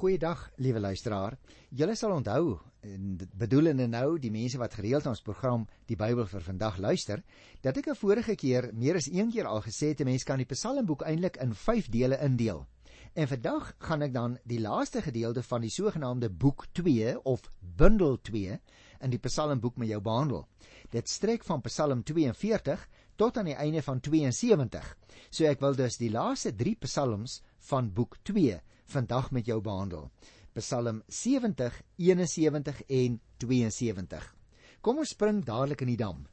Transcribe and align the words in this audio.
Goeiedag, 0.00 0.46
liewe 0.56 0.80
luisteraar. 0.80 1.34
Julle 1.76 1.92
sal 1.94 2.14
onthou, 2.14 2.54
en 2.88 3.18
dit 3.20 3.32
bedoelende 3.36 3.84
nou 3.84 4.14
die 4.16 4.30
mense 4.32 4.56
wat 4.56 4.72
gereeld 4.78 5.04
ons 5.10 5.20
program 5.20 5.66
Die 5.90 5.96
Bybel 6.00 6.24
vir 6.30 6.40
vandag 6.46 6.78
luister, 6.80 7.20
dat 7.60 7.76
ek 7.76 7.90
'n 7.90 8.00
vorige 8.00 8.34
keer 8.34 8.70
meer 8.72 8.96
as 8.96 9.10
een 9.12 9.30
keer 9.30 9.44
al 9.44 9.60
gesê 9.60 9.92
het 9.92 10.00
'n 10.00 10.08
mens 10.08 10.24
kan 10.24 10.38
die 10.38 10.46
Psalmboek 10.46 11.02
eintlik 11.02 11.36
in 11.36 11.52
5 11.52 11.90
dele 11.90 12.16
indeel. 12.16 12.66
En 13.14 13.28
vandag 13.28 13.74
gaan 13.78 14.02
ek 14.02 14.14
dan 14.14 14.38
die 14.44 14.60
laaste 14.60 15.02
gedeelte 15.02 15.42
van 15.42 15.60
die 15.60 15.70
sogenaamde 15.70 16.30
boek 16.30 16.66
2 16.72 17.22
of 17.24 17.52
bundel 17.60 18.16
2 18.22 18.58
in 19.00 19.10
die 19.10 19.18
Psalmboek 19.18 19.76
met 19.76 19.88
jou 19.88 20.00
behandel. 20.00 20.48
Dit 20.90 21.08
strek 21.08 21.44
van 21.44 21.60
Psalm 21.60 22.02
42 22.02 22.88
tot 23.16 23.36
aan 23.36 23.44
die 23.44 23.54
einde 23.54 23.82
van 23.82 24.00
72. 24.00 24.96
So 25.30 25.44
ek 25.44 25.60
wil 25.60 25.74
dus 25.74 25.98
die 25.98 26.10
laaste 26.10 26.54
3 26.56 26.76
psalms 26.76 27.42
van 27.58 27.92
boek 27.92 28.16
2 28.22 28.60
vandag 28.90 29.30
met 29.30 29.46
jou 29.46 29.60
behandel. 29.60 30.10
Psalm 30.52 31.02
70, 31.06 31.82
71 31.96 32.82
en 32.86 33.20
72. 33.36 34.34
Kom 34.80 34.98
ons 34.98 35.14
spring 35.14 35.44
dadelik 35.44 35.84
in 35.84 35.92
die 35.92 36.00
dam. 36.00 36.26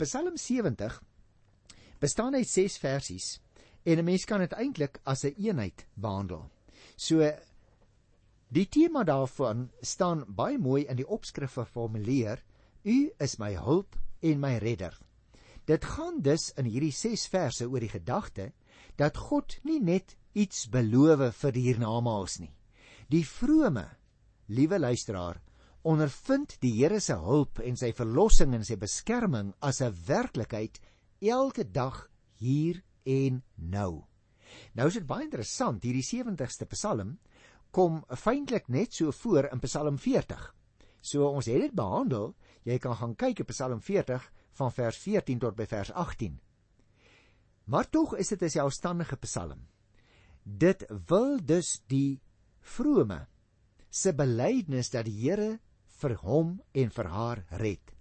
Psalm 0.00 0.36
70 0.36 1.02
bestaan 2.00 2.34
uit 2.34 2.48
6 2.48 2.78
versies 2.80 3.40
en 3.82 3.98
'n 3.98 4.04
mens 4.04 4.24
kan 4.24 4.40
dit 4.40 4.52
eintlik 4.52 5.00
as 5.04 5.24
'n 5.24 5.26
een 5.26 5.44
eenheid 5.44 5.86
behandel. 5.94 6.50
So 6.96 7.32
die 8.48 8.68
tema 8.68 9.04
daarvan 9.04 9.70
staan 9.80 10.24
baie 10.28 10.58
mooi 10.58 10.84
in 10.86 10.96
die 10.96 11.08
opskrif 11.08 11.52
verformuleer: 11.52 12.42
U 12.84 13.10
is 13.18 13.36
my 13.38 13.54
hulp 13.54 13.96
en 14.20 14.40
my 14.40 14.56
redder. 14.56 14.98
Dit 15.64 15.84
gaan 15.84 16.20
dus 16.20 16.52
in 16.56 16.64
hierdie 16.64 16.92
6 16.92 17.26
verse 17.26 17.68
oor 17.68 17.80
die 17.80 17.92
gedagte 17.92 18.52
dat 18.96 19.16
God 19.16 19.58
nie 19.62 19.80
net 19.80 20.16
iets 20.32 20.68
beloof 20.70 21.36
vir 21.36 21.52
die 21.52 21.62
hiernamaals 21.68 22.38
nie. 22.40 22.52
Die 23.10 23.24
vrome, 23.26 23.86
liewe 24.46 24.78
luisteraar, 24.78 25.40
ondervind 25.82 26.58
die 26.60 26.72
Here 26.76 27.00
se 27.00 27.16
hulp 27.16 27.58
en 27.64 27.76
sy 27.76 27.92
verlossing 27.96 28.54
en 28.54 28.64
sy 28.64 28.76
beskerming 28.76 29.54
as 29.60 29.80
'n 29.80 29.94
werklikheid 30.06 30.80
elke 31.20 31.64
dag 31.64 32.08
hier 32.38 32.82
en 33.04 33.42
nou. 33.56 34.04
Nou 34.74 34.86
is 34.88 34.94
dit 34.94 35.06
baie 35.06 35.24
interessant, 35.24 35.82
hierdie 35.82 36.04
70ste 36.04 36.66
Psalm 36.66 37.18
kom 37.70 38.04
feitelik 38.08 38.68
net 38.68 38.94
so 38.94 39.12
voor 39.12 39.48
in 39.52 39.60
Psalm 39.60 39.98
40. 39.98 40.54
So 41.00 41.28
ons 41.28 41.46
het 41.46 41.60
dit 41.60 41.74
behandel, 41.74 42.34
jy 42.62 42.78
kan 42.78 42.96
gaan 42.96 43.14
kyk 43.14 43.40
op 43.40 43.52
Psalm 43.54 43.80
40 43.80 44.32
van 44.52 44.72
vers 44.72 44.96
14 44.96 45.38
tot 45.38 45.56
by 45.56 45.66
vers 45.66 45.92
18. 45.92 46.40
Maar 47.70 47.90
tog 47.90 48.16
is 48.16 48.28
dit 48.28 48.42
'n 48.42 48.48
selfstandige 48.48 49.16
Psalm. 49.16 49.66
Dit 50.58 50.82
wil 51.06 51.38
dus 51.46 51.78
die 51.86 52.20
vrome 52.60 53.26
se 53.90 54.12
belydenis 54.14 54.90
dat 54.90 55.06
die 55.06 55.14
Here 55.22 55.58
vir 56.00 56.16
hom 56.24 56.56
en 56.74 56.90
vir 56.90 57.10
haar 57.12 57.42
red. 57.60 57.92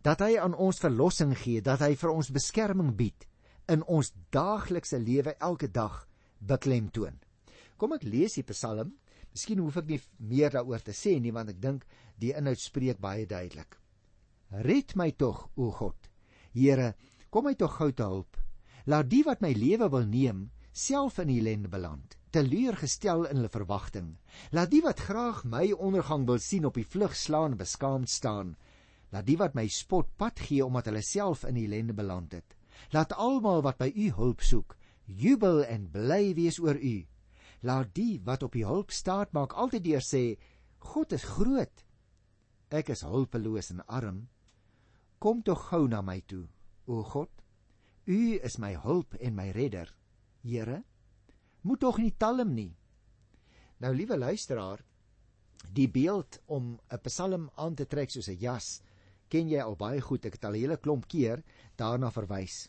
Dat 0.00 0.22
hy 0.24 0.38
aan 0.40 0.54
ons 0.54 0.80
verlossing 0.80 1.34
gee, 1.36 1.60
dat 1.60 1.82
hy 1.84 1.92
vir 1.98 2.12
ons 2.12 2.32
beskerming 2.32 2.94
bied 2.96 3.26
in 3.70 3.84
ons 3.84 4.12
daaglikse 4.32 4.98
lewe 4.98 5.34
elke 5.38 5.68
dag 5.68 6.06
beklemtoon. 6.40 7.18
Kom 7.76 7.92
ek 7.96 8.06
lees 8.08 8.38
die 8.38 8.46
Psalm. 8.48 8.94
Miskien 9.30 9.60
hoef 9.62 9.76
ek 9.78 9.90
nie 9.92 10.00
meer 10.32 10.50
daaroor 10.54 10.82
te 10.82 10.94
sê 10.96 11.18
nie 11.20 11.34
want 11.34 11.52
ek 11.52 11.60
dink 11.62 11.84
die 12.18 12.32
inhoud 12.36 12.58
spreek 12.58 12.98
baie 13.00 13.28
duidelik. 13.28 13.76
Red 14.50 14.96
my 14.98 15.12
tog, 15.14 15.46
o 15.54 15.70
God. 15.70 16.08
Here, 16.52 16.94
kom 17.30 17.46
my 17.46 17.54
tog 17.54 17.76
gou 17.78 17.92
te 17.94 18.02
hulp. 18.02 18.40
Laat 18.90 19.10
die 19.12 19.22
wat 19.22 19.44
my 19.44 19.52
lewe 19.54 19.86
wil 19.92 20.08
neem, 20.08 20.48
self 20.80 21.18
in 21.20 21.28
ellende 21.28 21.68
beland, 21.68 22.16
teleurgestel 22.32 23.26
in 23.28 23.40
hulle 23.40 23.52
verwagting. 23.52 24.14
Laat 24.56 24.70
die 24.72 24.80
wat 24.84 25.02
graag 25.04 25.42
my 25.44 25.70
ondergang 25.76 26.24
wil 26.28 26.40
sien 26.40 26.64
op 26.68 26.78
die 26.78 26.86
vlug 26.86 27.16
slaan 27.16 27.58
beskaamd 27.60 28.08
staan. 28.08 28.54
Laat 29.12 29.26
die 29.28 29.36
wat 29.40 29.56
my 29.58 29.66
spot 29.68 30.08
pad 30.16 30.40
gee 30.40 30.64
omdat 30.64 30.88
hulle 30.88 31.02
self 31.04 31.44
in 31.48 31.58
ellende 31.60 31.96
beland 31.96 32.32
het. 32.38 32.56
Laat 32.94 33.12
almal 33.12 33.62
wat 33.66 33.78
by 33.82 33.90
u 33.92 34.08
hulp 34.16 34.40
soek, 34.46 34.76
jubel 35.04 35.64
en 35.66 35.88
bly 35.92 36.32
wees 36.38 36.60
oor 36.62 36.78
u. 36.78 36.96
Laat 37.66 37.92
die 37.94 38.20
wat 38.24 38.42
op 38.46 38.56
u 38.56 38.64
hulp 38.64 38.94
staat 38.94 39.34
maak 39.36 39.52
altyd 39.52 39.84
deur 39.84 40.04
sê, 40.04 40.24
God 40.80 41.12
is 41.12 41.26
groot. 41.28 41.84
Ek 42.70 42.88
is 42.94 43.04
hulpeloos 43.04 43.72
en 43.74 43.84
arm. 43.86 44.28
Kom 45.20 45.42
tog 45.44 45.66
gou 45.68 45.84
na 45.90 46.00
my 46.00 46.22
toe, 46.24 46.46
o 46.88 47.02
God. 47.04 47.28
U 48.06 48.38
is 48.40 48.56
my 48.58 48.72
hulp 48.80 49.18
en 49.20 49.36
my 49.36 49.50
redder. 49.52 49.90
Here, 50.42 50.82
moet 51.62 51.80
tog 51.80 51.98
nie 51.98 52.14
talm 52.16 52.54
nie. 52.54 52.70
Nou 53.80 53.94
liewe 53.94 54.16
luisteraar, 54.18 54.80
die 55.72 55.88
beeld 55.88 56.40
om 56.46 56.78
'n 56.90 57.00
Psalm 57.04 57.50
aan 57.56 57.74
te 57.74 57.86
trek 57.86 58.10
soos 58.10 58.28
'n 58.28 58.38
jas, 58.38 58.82
ken 59.28 59.48
jy 59.48 59.60
al 59.60 59.76
baie 59.76 60.00
goed. 60.00 60.24
Ek 60.26 60.32
het 60.32 60.44
al 60.44 60.52
'n 60.52 60.60
hele 60.60 60.76
klomp 60.76 61.08
keer 61.08 61.42
daarna 61.76 62.10
verwys. 62.10 62.68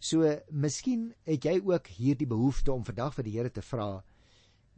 So, 0.00 0.22
miskien 0.50 1.14
het 1.24 1.44
jy 1.44 1.60
ook 1.64 1.86
hierdie 1.86 2.26
behoefte 2.26 2.72
om 2.72 2.84
vandag 2.84 3.14
vir 3.14 3.24
die 3.24 3.32
Here 3.32 3.50
te 3.50 3.62
vra. 3.62 4.04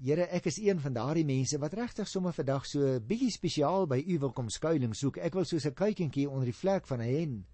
Here, 0.01 0.27
ek 0.33 0.47
is 0.47 0.59
een 0.59 0.81
van 0.81 0.93
daardie 0.93 1.25
mense 1.25 1.59
wat 1.59 1.75
regtig 1.75 2.09
sommer 2.09 2.33
vandag 2.33 2.67
so 2.67 3.01
bietjie 3.01 3.31
spesiaal 3.31 3.87
by 3.87 3.99
U 4.09 4.19
wil 4.19 4.33
kom 4.33 4.49
skuilings 4.49 4.99
soek. 4.99 5.19
Ek 5.19 5.35
wil 5.35 5.45
soos 5.45 5.67
'n 5.67 5.75
kuikentjie 5.75 6.29
onder 6.29 6.45
die 6.47 6.57
vlek 6.57 6.87
van 6.87 7.01
'n 7.01 7.15
hen 7.15 7.47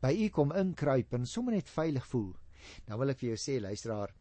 by 0.00 0.12
U 0.12 0.28
kom 0.28 0.52
inkruip 0.52 1.12
en 1.12 1.26
sommer 1.26 1.54
net 1.54 1.68
veilig 1.68 2.06
voel. 2.06 2.34
Nou 2.88 2.98
wil 2.98 3.14
ek 3.14 3.18
vir 3.18 3.28
jou 3.28 3.38
sê 3.38 3.60
luisteraar, 3.60 4.14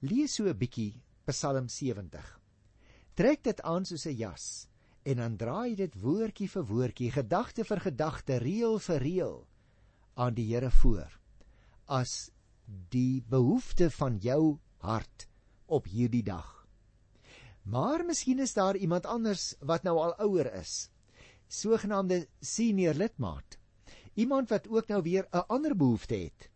lees 0.00 0.34
so 0.34 0.48
'n 0.48 0.58
bietjie 0.58 1.02
Psalm 1.26 1.68
70. 1.68 2.40
Trek 3.14 3.42
dit 3.42 3.60
aan 3.60 3.84
soos 3.84 4.06
'n 4.06 4.16
jas 4.16 4.68
en 5.04 5.16
dan 5.16 5.36
draai 5.36 5.76
dit 5.76 5.94
woordjie 5.94 6.48
vir 6.48 6.64
woordjie, 6.64 7.10
gedagte 7.10 7.64
vir 7.64 7.80
gedagte, 7.80 8.38
reël 8.38 8.78
vir 8.78 9.00
reël 9.00 9.46
aan 10.14 10.34
die 10.34 10.46
Here 10.52 10.70
voor 10.70 11.20
as 11.86 12.30
die 12.90 13.22
behoefte 13.28 13.90
van 13.90 14.18
jou 14.18 14.58
hart 14.78 15.26
op 15.66 15.86
hierdie 15.90 16.22
dag. 16.22 16.66
Maar 17.62 18.04
miskien 18.04 18.38
is 18.38 18.54
daar 18.54 18.76
iemand 18.76 19.06
anders 19.06 19.54
wat 19.60 19.82
nou 19.82 19.96
al 19.98 20.14
ouer 20.22 20.52
is, 20.54 20.90
sogenaamde 21.48 22.26
senior 22.40 22.94
lidmaat. 22.94 23.58
Iemand 24.14 24.50
wat 24.50 24.68
ook 24.68 24.88
nou 24.88 25.02
weer 25.02 25.26
'n 25.32 25.46
ander 25.48 25.76
behoefte 25.76 26.14
het. 26.14 26.49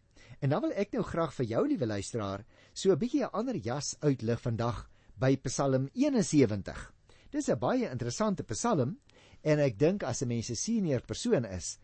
En 0.45 0.53
dan 0.53 0.61
wil 0.61 0.75
ek 0.77 0.91
nou 0.93 1.01
graag 1.09 1.31
vir 1.39 1.47
jou 1.55 1.61
liewe 1.71 1.87
luisteraar 1.89 2.43
so 2.77 2.93
'n 2.93 2.99
bietjie 3.01 3.23
'n 3.25 3.33
ander 3.33 3.57
jas 3.57 3.97
uitlig 4.01 4.41
vandag 4.41 4.91
by 5.17 5.37
Psalm 5.37 5.89
71. 5.95 6.93
Dis 7.31 7.49
'n 7.49 7.59
baie 7.59 7.89
interessante 7.89 8.45
Psalm 8.45 8.99
en 9.43 9.59
ek 9.59 9.79
dink 9.79 10.03
as 10.03 10.21
'n 10.23 10.29
mens 10.29 10.51
'n 10.51 10.55
senior 10.57 11.01
persoon 11.01 11.47
is, 11.47 11.79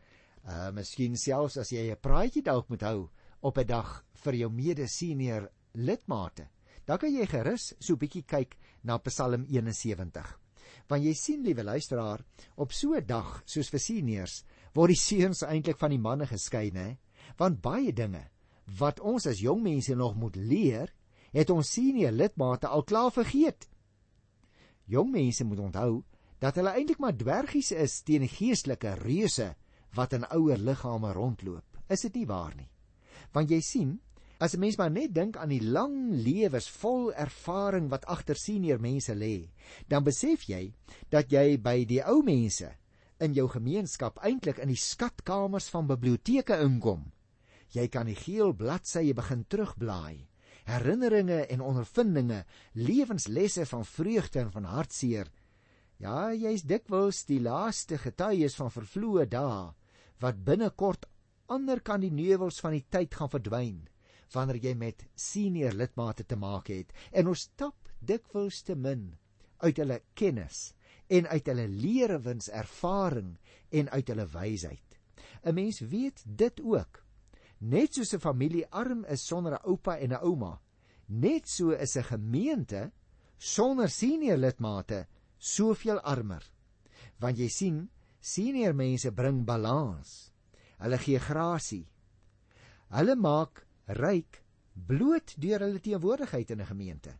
uh 0.45 0.71
miskien 0.73 1.17
selfs 1.17 1.57
as 1.57 1.71
jy 1.73 1.91
'n 1.91 1.97
praatjie 1.97 2.43
dalk 2.43 2.69
moet 2.69 2.83
hou 2.83 3.09
op 3.41 3.59
'n 3.59 3.67
dag 3.67 4.05
vir 4.13 4.35
jou 4.35 4.51
mede 4.51 4.87
senior 4.89 5.51
lidmate, 5.73 6.49
dan 6.85 6.99
kan 6.99 7.15
jy 7.15 7.27
gerus 7.27 7.73
so 7.81 7.95
'n 7.95 7.99
bietjie 7.99 8.27
kyk 8.27 8.59
na 8.85 8.99
Psalm 8.99 9.47
71. 9.49 10.39
Want 10.87 11.03
jy 11.03 11.15
sien 11.15 11.43
liewe 11.43 11.65
luisteraar, 11.65 12.21
op 12.57 12.73
so 12.73 12.93
'n 12.93 13.07
dag 13.07 13.43
soos 13.47 13.71
vir 13.71 13.81
seniors 13.81 14.45
word 14.75 14.89
die 14.89 14.97
seuns 14.97 15.43
eintlik 15.43 15.79
van 15.79 15.91
die 15.91 15.99
manne 15.99 16.27
geskei, 16.27 16.71
né? 16.71 16.99
Want 17.39 17.63
baie 17.63 17.93
dinge 17.93 18.29
wat 18.79 19.01
ons 19.01 19.27
as 19.27 19.41
jong 19.43 19.63
mense 19.63 19.95
nog 19.95 20.15
moet 20.17 20.37
leer, 20.37 20.93
het 21.35 21.51
ons 21.51 21.73
senior 21.73 22.13
lidmate 22.15 22.69
al 22.69 22.85
klaar 22.87 23.11
vergeet. 23.15 23.69
Jong 24.91 25.11
mense 25.15 25.45
moet 25.47 25.63
onthou 25.63 26.03
dat 26.43 26.57
hulle 26.59 26.73
eintlik 26.75 27.01
maar 27.03 27.17
dwergies 27.17 27.71
is 27.73 28.01
teen 28.03 28.27
geestelike 28.29 28.95
reuse 29.03 29.53
wat 29.95 30.15
in 30.17 30.27
ouer 30.35 30.59
liggame 30.59 31.13
rondloop. 31.13 31.67
Is 31.91 32.07
dit 32.07 32.21
nie 32.21 32.27
waar 32.27 32.55
nie? 32.57 32.71
Want 33.35 33.51
jy 33.51 33.61
sien, 33.61 34.01
as 34.41 34.55
'n 34.55 34.61
mens 34.61 34.79
maar 34.79 34.91
net 34.91 35.15
dink 35.15 35.37
aan 35.37 35.51
die 35.51 35.63
lang 35.63 36.13
lewens 36.13 36.69
vol 36.69 37.13
ervaring 37.13 37.91
wat 37.91 38.07
agter 38.07 38.37
senior 38.37 38.81
mense 38.81 39.15
lê, 39.15 39.51
dan 39.89 40.05
besef 40.05 40.49
jy 40.49 40.73
dat 41.11 41.31
jy 41.31 41.59
by 41.59 41.85
die 41.85 42.03
ou 42.03 42.23
mense 42.23 42.71
in 43.21 43.35
jou 43.35 43.49
gemeenskap 43.49 44.19
eintlik 44.19 44.59
in 44.59 44.69
die 44.69 44.81
skatkamers 44.81 45.69
van 45.69 45.87
biblioteke 45.87 46.57
inkom 46.63 47.13
Jy 47.71 47.87
kan 47.89 48.09
die 48.11 48.19
geel 48.19 48.53
bladsye 48.57 49.15
begin 49.15 49.45
terugblaai. 49.47 50.27
Herinneringe 50.67 51.45
en 51.47 51.61
ondervindinge, 51.61 52.45
lewenslesse 52.75 53.67
van 53.67 53.85
vreugde 53.85 54.41
en 54.41 54.51
van 54.53 54.65
hartseer. 54.65 55.31
Ja, 56.01 56.33
jy's 56.33 56.63
dikwels 56.65 57.25
die 57.29 57.41
laaste 57.45 57.99
getuies 58.01 58.57
van 58.57 58.73
vervloë 58.73 59.27
dae 59.31 59.71
wat 60.21 60.45
binnekort 60.45 61.07
ander 61.51 61.81
kan 61.85 62.01
die 62.01 62.13
nevels 62.13 62.61
van 62.61 62.77
die 62.77 62.85
tyd 62.93 63.15
gaan 63.17 63.31
verdwyn 63.33 63.79
wanneer 64.35 64.61
jy 64.63 64.75
met 64.79 65.05
senior 65.19 65.75
lidmate 65.75 66.27
te 66.29 66.39
maak 66.39 66.71
het 66.71 66.93
en 67.11 67.31
ons 67.33 67.47
stap 67.49 67.91
dikwels 68.01 68.63
te 68.67 68.77
min 68.79 69.11
uit 69.65 69.81
hulle 69.83 69.99
kennis 70.17 70.71
en 71.11 71.27
uit 71.29 71.51
hulle 71.51 71.67
leerewins 71.69 72.49
ervaring 72.63 73.35
en 73.75 73.91
uit 73.91 74.13
hulle 74.13 74.27
wysheid. 74.33 74.99
'n 75.45 75.55
Mens 75.55 75.81
weet 75.81 76.23
dit 76.25 76.61
ook 76.61 77.03
Net 77.61 77.93
soos 77.95 78.15
'n 78.15 78.21
familie 78.21 78.67
arm 78.71 79.05
is 79.05 79.27
sonder 79.27 79.53
'n 79.53 79.67
oupa 79.69 79.99
en 79.99 80.13
'n 80.13 80.23
ouma, 80.25 80.61
net 81.09 81.47
so 81.49 81.71
is 81.71 81.97
'n 81.97 82.03
gemeente 82.03 82.93
sonder 83.39 83.89
senior 83.89 84.39
lidmate 84.39 85.07
soveel 85.39 86.01
armer. 86.01 86.43
Want 87.19 87.39
jy 87.39 87.49
sien, 87.49 87.91
senior 88.21 88.75
mense 88.75 89.11
bring 89.13 89.45
balans. 89.45 90.33
Hulle 90.79 90.99
gee 90.99 91.19
grasie. 91.19 91.87
Hulle 92.89 93.17
maak 93.17 93.67
ryk 93.87 94.43
bloot 94.75 95.35
deur 95.37 95.61
hulle 95.61 95.81
teenwoordigheid 95.81 96.51
in 96.51 96.61
'n 96.61 96.67
gemeente. 96.67 97.19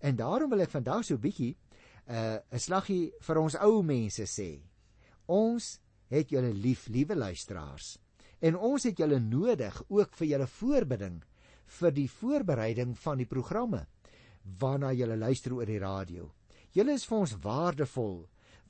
En 0.00 0.16
daarom 0.16 0.50
wil 0.50 0.60
ek 0.60 0.70
vandag 0.70 1.04
so 1.04 1.14
'n 1.14 1.20
bietjie 1.20 1.56
'n 2.06 2.14
uh, 2.14 2.38
'n 2.52 2.58
slaggie 2.58 3.12
vir 3.20 3.38
ons 3.38 3.56
ou 3.56 3.82
mense 3.82 4.22
sê. 4.22 4.62
Ons 5.26 5.80
het 6.08 6.30
julle 6.30 6.52
lief, 6.52 6.88
liewe 6.88 7.16
luisteraars. 7.16 7.98
En 8.40 8.56
ons 8.56 8.84
het 8.88 8.98
julle 8.98 9.20
nodig 9.20 9.82
ook 9.88 10.16
vir 10.16 10.26
julle 10.26 10.46
voorbereiding 10.46 11.20
vir 11.80 11.92
die 11.94 12.08
voorbereiding 12.10 12.96
van 12.98 13.20
die 13.20 13.28
programme 13.28 13.84
waarna 14.60 14.92
julle 14.96 15.16
luister 15.16 15.54
oor 15.54 15.68
die 15.68 15.78
radio. 15.78 16.30
Julle 16.72 16.96
is 16.96 17.06
vir 17.06 17.18
ons 17.18 17.36
waardevol 17.44 18.20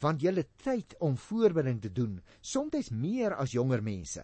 want 0.00 0.22
julle 0.24 0.46
tyd 0.64 0.94
om 1.04 1.16
voorbereiding 1.20 1.82
te 1.84 1.90
doen, 1.92 2.20
soms 2.40 2.88
meer 2.90 3.34
as 3.36 3.52
jonger 3.52 3.82
mense. 3.84 4.22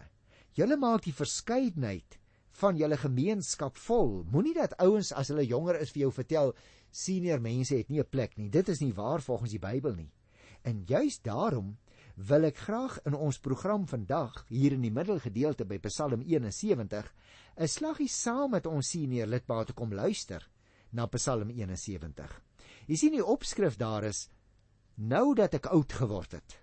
Julle 0.57 0.77
maak 0.81 1.03
die 1.05 1.13
verskeidenheid 1.13 2.17
van 2.57 2.79
julle 2.79 2.97
gemeenskap 2.97 3.77
vol. 3.77 4.23
Moenie 4.33 4.55
dat 4.57 4.73
ouens 4.81 5.11
as 5.13 5.29
hulle 5.29 5.45
jonger 5.45 5.77
is 5.77 5.93
vir 5.93 6.07
jou 6.07 6.11
vertel 6.15 6.55
senior 6.89 7.39
mense 7.39 7.77
het 7.77 7.89
nie 7.89 7.99
'n 8.01 8.09
plek 8.09 8.37
nie. 8.37 8.49
Dit 8.49 8.69
is 8.69 8.81
nie 8.81 8.93
waar 8.93 9.21
volgens 9.21 9.51
die 9.51 9.61
Bybel 9.61 9.95
nie. 9.95 10.11
En 10.63 10.83
juis 10.87 11.21
daarom 11.21 11.77
wil 12.17 12.47
ek 12.49 12.57
graag 12.65 12.97
in 13.05 13.13
ons 13.13 13.37
program 13.37 13.85
vandag 13.85 14.39
hier 14.49 14.73
in 14.73 14.81
die 14.81 14.93
middelgedeelte 14.93 15.67
by 15.69 15.77
Psalm 15.85 16.23
71 16.25 17.11
'n 17.57 17.67
slaggie 17.67 18.09
saam 18.09 18.51
met 18.51 18.65
ons 18.65 18.89
senior 18.89 19.27
lidmate 19.27 19.73
kom 19.73 19.93
luister 19.93 20.47
na 20.91 21.05
Psalm 21.05 21.49
71. 21.49 22.41
Jy 22.87 22.95
sien 22.95 23.11
die 23.11 23.25
opskrif 23.25 23.77
daar 23.77 24.03
is 24.03 24.29
nou 24.95 25.35
dat 25.35 25.53
ek 25.53 25.65
oud 25.65 25.93
geword 25.93 26.31
het. 26.31 26.57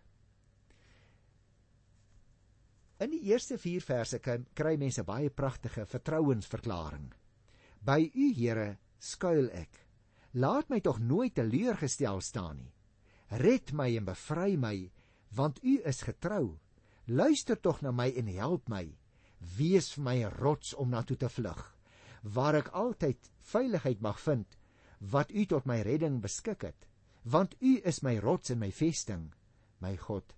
In 2.99 3.11
die 3.11 3.23
eerste 3.31 3.59
4 3.59 3.81
verse 3.81 4.19
kry 4.55 4.77
mense 4.77 5.05
baie 5.05 5.31
pragtige 5.31 5.87
vertrouensverklaring. 5.87 7.13
By 7.85 8.11
U 8.15 8.33
Here 8.33 8.79
skuil 8.99 9.51
ek. 9.53 9.87
Laat 10.33 10.71
my 10.71 10.81
tog 10.81 10.99
nooit 10.99 11.35
teleurgestel 11.35 12.21
staan 12.21 12.57
nie. 12.57 12.73
Red 13.31 13.73
my 13.73 13.97
en 13.97 14.05
bevry 14.05 14.57
my, 14.57 14.91
want 15.35 15.63
U 15.65 15.81
is 15.85 16.03
getrou. 16.03 16.59
Luister 17.07 17.61
tog 17.61 17.83
na 17.83 17.91
my 17.93 18.09
en 18.17 18.29
help 18.37 18.69
my. 18.69 18.87
Wees 19.57 19.93
vir 19.95 20.05
my 20.05 20.17
'n 20.25 20.37
rots 20.39 20.75
om 20.75 20.91
na 20.91 21.03
toe 21.03 21.17
te 21.17 21.29
vlug, 21.29 21.77
waar 22.23 22.55
ek 22.55 22.69
altyd 22.69 23.31
veiligheid 23.41 24.01
mag 24.01 24.21
vind, 24.21 24.57
wat 25.01 25.31
U 25.31 25.45
tot 25.47 25.67
my 25.67 25.81
redding 25.83 26.21
beskik 26.23 26.63
het. 26.63 26.89
Want 27.23 27.55
U 27.61 27.81
is 27.85 28.03
my 28.03 28.19
rots 28.19 28.51
en 28.51 28.59
my 28.59 28.71
vesting, 28.71 29.33
my 29.81 29.97
God. 29.97 30.35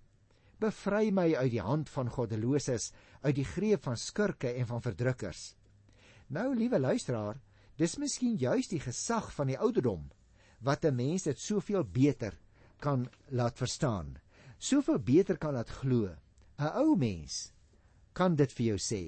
Bevry 0.59 1.11
my 1.11 1.35
uit 1.35 1.51
die 1.51 1.61
hand 1.61 1.89
van 1.89 2.09
goddeloses, 2.09 2.91
uit 3.21 3.35
die 3.35 3.45
greep 3.45 3.83
van 3.83 3.97
skurke 3.97 4.53
en 4.53 4.65
van 4.65 4.81
verdrukkers. 4.81 5.55
Nou, 6.27 6.55
liewe 6.55 6.79
luisteraar, 6.79 7.39
dis 7.77 7.97
miskien 7.97 8.37
juis 8.37 8.67
die 8.67 8.79
gesag 8.79 9.31
van 9.35 9.47
die 9.47 9.59
ouderdom 9.59 10.09
wat 10.59 10.85
'n 10.85 10.95
mens 10.95 11.23
dit 11.23 11.39
soveel 11.39 11.83
beter 11.83 12.33
kan 12.79 13.07
laat 13.29 13.57
verstaan. 13.57 14.17
Soveel 14.57 14.99
beter 14.99 15.37
kan 15.37 15.53
laat 15.53 15.69
glo. 15.69 16.15
'n 16.57 16.71
Ou 16.81 16.95
mens 16.95 17.51
kan 18.13 18.35
dit 18.35 18.51
vir 18.51 18.65
jou 18.65 18.77
sê. 18.81 19.03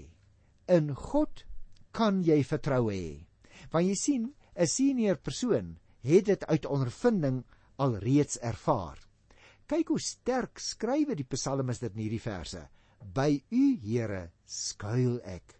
In 0.67 0.93
God 0.93 1.43
kan 1.91 2.23
jy 2.23 2.43
vertrou 2.43 2.91
hê. 2.93 3.25
Want 3.71 3.87
jy 3.87 3.95
sien, 3.95 4.33
'n 4.55 4.67
senior 4.67 5.17
persoon 5.17 5.77
het 6.03 6.25
dit 6.25 6.45
uit 6.45 6.65
ondervinding 6.65 7.43
alreeds 7.77 8.37
ervaar. 8.41 8.99
Kyk 9.67 9.87
hoe 9.87 9.99
sterk 9.99 10.59
skrywe 10.59 11.15
die 11.15 11.27
psalmis 11.27 11.79
dit 11.79 11.93
in 11.93 12.03
hierdie 12.03 12.21
verse. 12.21 12.67
By 13.13 13.41
U 13.51 13.77
Here 13.81 14.31
skuil 14.45 15.19
ek. 15.23 15.59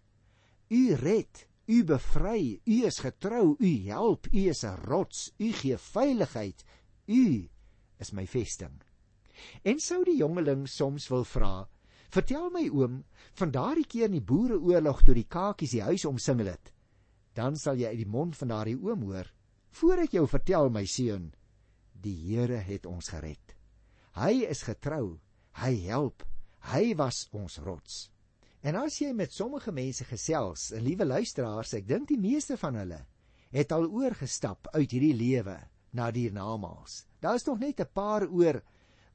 U 0.70 0.94
red, 0.94 1.46
U 1.66 1.84
bevry, 1.84 2.60
U 2.66 2.76
is 2.86 2.98
getrou, 2.98 3.56
U 3.58 3.70
help, 3.86 4.26
U 4.32 4.48
is 4.50 4.64
'n 4.64 4.76
rots, 4.86 5.32
U 5.38 5.52
gee 5.52 5.76
veiligheid. 5.76 6.64
U 7.08 7.48
is 7.98 8.12
my 8.12 8.26
vesting. 8.26 8.82
En 9.62 9.78
sou 9.78 10.04
die 10.04 10.16
jongeling 10.16 10.66
soms 10.68 11.08
wil 11.08 11.24
vra, 11.24 11.68
vertel 12.10 12.50
my 12.50 12.68
oom, 12.68 13.04
van 13.38 13.50
daardie 13.50 13.86
keer 13.86 14.08
in 14.08 14.18
die 14.18 14.28
boereoorlog 14.32 15.02
toe 15.06 15.14
die 15.14 15.28
kakies 15.28 15.76
die 15.76 15.82
huis 15.82 16.04
omsingel 16.04 16.52
het, 16.52 16.72
dan 17.34 17.56
sal 17.56 17.78
jy 17.78 17.92
uit 17.92 18.02
die 18.02 18.10
mond 18.10 18.36
van 18.36 18.48
daardie 18.48 18.78
oom 18.78 19.02
hoor, 19.10 19.28
voor 19.70 20.04
ek 20.06 20.16
jou 20.18 20.26
vertel 20.26 20.70
my 20.70 20.84
seun, 20.86 21.30
die 22.00 22.16
Here 22.16 22.58
het 22.66 22.86
ons 22.86 23.10
gered. 23.12 23.54
Hy 24.16 24.46
is 24.50 24.64
getrou. 24.66 25.20
Hy 25.60 25.74
help. 25.86 26.24
Hy 26.72 26.94
was 26.98 27.28
ons 27.36 27.58
rots. 27.62 28.08
En 28.60 28.76
as 28.76 28.98
jy 29.00 29.12
met 29.16 29.32
sommige 29.32 29.72
mense 29.72 30.04
gesels, 30.04 30.72
'n 30.72 30.82
liewe 30.84 31.04
luisteraars, 31.04 31.74
ek 31.74 31.86
dink 31.86 32.08
die 32.08 32.18
meeste 32.18 32.56
van 32.56 32.74
hulle 32.74 33.06
het 33.50 33.72
al 33.72 33.88
oorgestap 33.88 34.68
uit 34.74 34.90
hierdie 34.90 35.14
lewe 35.14 35.56
na 35.92 36.10
die 36.10 36.28
hiernamaals. 36.28 37.06
Daar 37.20 37.34
is 37.34 37.46
nog 37.46 37.58
net 37.58 37.80
'n 37.80 37.88
paar 37.92 38.28
oor 38.28 38.62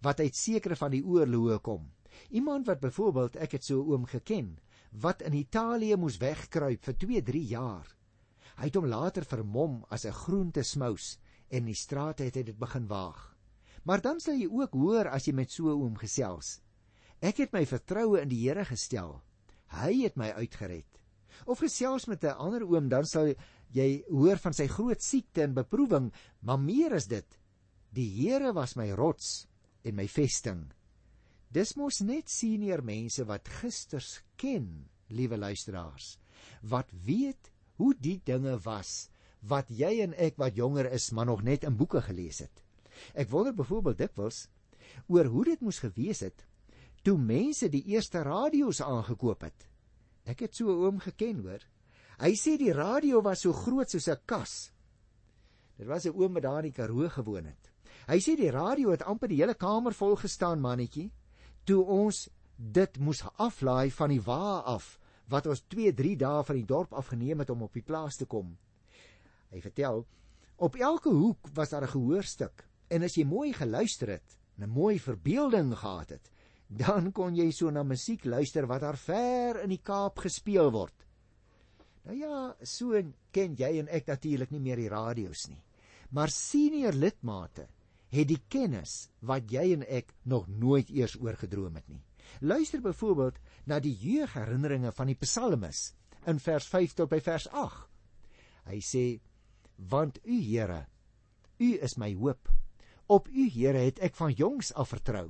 wat 0.01 0.19
uit 0.19 0.35
sekere 0.35 0.75
van 0.75 0.91
die 0.91 1.03
oorloë 1.03 1.59
kom. 1.61 1.91
Iemand 2.29 2.67
wat 2.67 2.79
byvoorbeeld 2.79 3.35
ek 3.35 3.57
het 3.57 3.63
so 3.63 3.83
oom 3.83 4.05
geken 4.05 4.55
wat 5.01 5.21
in 5.21 5.33
Italië 5.35 5.95
moes 5.99 6.17
wegkruip 6.17 6.83
vir 6.87 6.95
2-3 7.03 7.39
jaar. 7.51 7.87
Hy 8.55 8.69
het 8.69 8.77
hom 8.79 8.87
later 8.87 9.25
vermom 9.27 9.83
as 9.91 10.05
'n 10.05 10.15
groentesmous 10.23 11.17
en 11.49 11.57
in 11.57 11.65
die 11.65 11.75
strate 11.75 12.23
het 12.23 12.35
hy 12.35 12.43
dit 12.43 12.57
begin 12.57 12.87
waag. 12.87 13.35
Maar 13.83 14.01
dan 14.01 14.19
sal 14.19 14.33
jy 14.33 14.47
ook 14.47 14.73
hoor 14.73 15.09
as 15.09 15.27
jy 15.27 15.33
met 15.33 15.51
so 15.51 15.69
oom 15.69 15.95
gesels. 15.97 16.61
Ek 17.21 17.37
het 17.37 17.53
my 17.53 17.65
vertroue 17.65 18.21
in 18.21 18.29
die 18.29 18.41
Here 18.47 18.65
gestel. 18.65 19.21
Hy 19.67 20.03
het 20.03 20.15
my 20.17 20.31
uitgered. 20.31 20.87
Of 21.45 21.59
gesels 21.59 22.07
met 22.07 22.23
'n 22.23 22.37
ander 22.37 22.63
oom, 22.63 22.89
dan 22.89 23.05
sal 23.05 23.33
jy 23.71 24.03
hoor 24.09 24.37
van 24.37 24.53
sy 24.53 24.67
groot 24.67 25.01
siekte 25.01 25.43
en 25.43 25.53
beproewing, 25.53 26.11
maar 26.41 26.59
meer 26.59 26.93
is 26.93 27.07
dit. 27.07 27.39
Die 27.91 28.09
Here 28.09 28.53
was 28.53 28.75
my 28.75 28.91
rots 28.91 29.47
en 29.85 29.95
my 29.95 30.07
vesting. 30.09 30.65
Dis 31.53 31.75
mos 31.79 32.01
net 32.01 32.29
senior 32.29 32.83
mense 32.83 33.23
wat 33.29 33.47
gisters 33.61 34.19
ken, 34.41 34.89
liewe 35.07 35.37
luisteraars, 35.37 36.17
wat 36.61 36.89
weet 37.05 37.51
hoe 37.77 37.93
die 37.99 38.19
dinge 38.25 38.57
was 38.65 39.09
wat 39.45 39.69
jy 39.69 39.99
en 40.01 40.15
ek 40.17 40.39
wat 40.41 40.57
jonger 40.57 40.89
is, 40.89 41.11
maar 41.13 41.29
nog 41.29 41.43
net 41.45 41.65
in 41.67 41.77
boeke 41.77 42.01
gelees 42.01 42.41
het. 42.41 42.63
Ek 43.13 43.29
wonder 43.29 43.53
byvoorbeeld 43.53 43.99
dikwels 44.01 44.45
oor 45.11 45.29
hoe 45.29 45.43
dit 45.51 45.61
moes 45.61 45.81
gewees 45.83 46.23
het 46.25 46.45
toe 47.05 47.17
mense 47.21 47.67
die 47.69 47.83
eerste 47.93 48.23
radio's 48.25 48.79
aangekoop 48.81 49.43
het. 49.45 49.67
Ek 50.25 50.39
het 50.41 50.55
so 50.55 50.65
'n 50.73 50.85
oom 50.85 50.99
geken, 50.99 51.43
hoor. 51.45 51.61
Hy 52.17 52.33
sê 52.33 52.57
die 52.57 52.73
radio 52.73 53.21
was 53.21 53.41
so 53.41 53.53
groot 53.53 53.89
soos 53.89 54.07
'n 54.07 54.17
kas. 54.25 54.71
Dit 55.77 55.87
was 55.87 56.05
'n 56.05 56.17
oom 56.17 56.33
wat 56.33 56.43
daar 56.43 56.65
in 56.65 56.71
die 56.71 56.81
Karoo 56.81 57.09
gewoon 57.09 57.45
het. 57.45 57.71
Hy 58.07 58.19
sê 58.21 58.35
die 58.37 58.51
radio 58.51 58.91
het 58.91 59.03
amper 59.03 59.31
die 59.31 59.41
hele 59.41 59.55
kamer 59.55 59.93
vol 59.93 60.15
gestaan, 60.15 60.61
mannetjie, 60.61 61.09
toe 61.65 61.81
ons 61.83 62.27
dit 62.55 62.99
moes 62.99 63.23
aflaai 63.41 63.89
van 63.91 64.09
die 64.09 64.21
wa 64.21 64.61
af 64.61 64.99
wat 65.27 65.47
ons 65.49 65.63
2, 65.73 65.91
3 65.93 66.15
dae 66.21 66.43
van 66.45 66.55
die 66.55 66.67
dorp 66.69 66.93
afgeneem 66.93 67.41
het 67.41 67.49
om 67.49 67.63
op 67.65 67.73
die 67.73 67.81
plaas 67.81 68.17
te 68.17 68.25
kom. 68.29 68.53
Hy 69.49 69.59
vertel, 69.61 70.05
op 70.55 70.75
elke 70.77 71.09
hoek 71.09 71.49
was 71.53 71.69
daar 71.73 71.83
'n 71.83 71.95
gehoorstuk 71.97 72.65
En 72.93 73.05
as 73.05 73.15
jy 73.17 73.25
mooi 73.25 73.51
geluister 73.53 74.11
het, 74.15 74.37
'n 74.59 74.69
mooi 74.69 74.99
verbeelding 74.99 75.73
gehad 75.73 76.09
het, 76.09 76.31
dan 76.67 77.11
kon 77.11 77.35
jy 77.35 77.51
so 77.51 77.69
na 77.69 77.83
musiek 77.83 78.25
luister 78.25 78.67
wat 78.67 78.81
daar 78.81 78.97
ver 78.97 79.63
in 79.63 79.69
die 79.69 79.81
Kaap 79.81 80.19
gespeel 80.19 80.71
word. 80.71 80.93
Nou 82.05 82.17
ja, 82.17 82.55
so 82.61 83.01
ken 83.31 83.55
jy 83.55 83.79
en 83.79 83.87
ek 83.87 84.05
natuurlik 84.07 84.51
nie 84.51 84.59
meer 84.59 84.77
die 84.77 84.89
radio's 84.89 85.47
nie. 85.47 85.61
Maar 86.11 86.29
senior 86.29 86.93
lidmate 86.93 87.67
het 88.15 88.27
die 88.31 88.41
kennis 88.49 89.09
wat 89.21 89.51
jy 89.51 89.71
en 89.75 89.85
ek 89.87 90.13
nog 90.23 90.47
nooit 90.47 90.89
eers 90.89 91.15
oorgedroom 91.19 91.75
het 91.75 91.87
nie. 91.91 92.01
Luister 92.41 92.81
byvoorbeeld 92.81 93.37
na 93.65 93.79
die 93.79 93.93
jeugherinneringe 93.93 94.91
van 94.91 95.11
die 95.11 95.19
psalmis 95.19 95.93
in 96.25 96.39
vers 96.39 96.67
5 96.67 96.97
tot 96.97 97.09
by 97.11 97.21
vers 97.21 97.47
8. 97.51 97.87
Hy 98.65 98.79
sê: 98.81 99.05
"Want 99.77 100.19
U 100.25 100.41
Here, 100.41 100.85
U 101.59 101.73
is 101.81 101.97
my 101.97 102.13
hoop 102.15 102.49
Op 103.07 103.27
U 103.27 103.49
Here 103.53 103.77
het 103.77 103.99
ek 104.01 104.15
van 104.17 104.31
jongs 104.33 104.71
af 104.73 104.89
vertrou. 104.89 105.27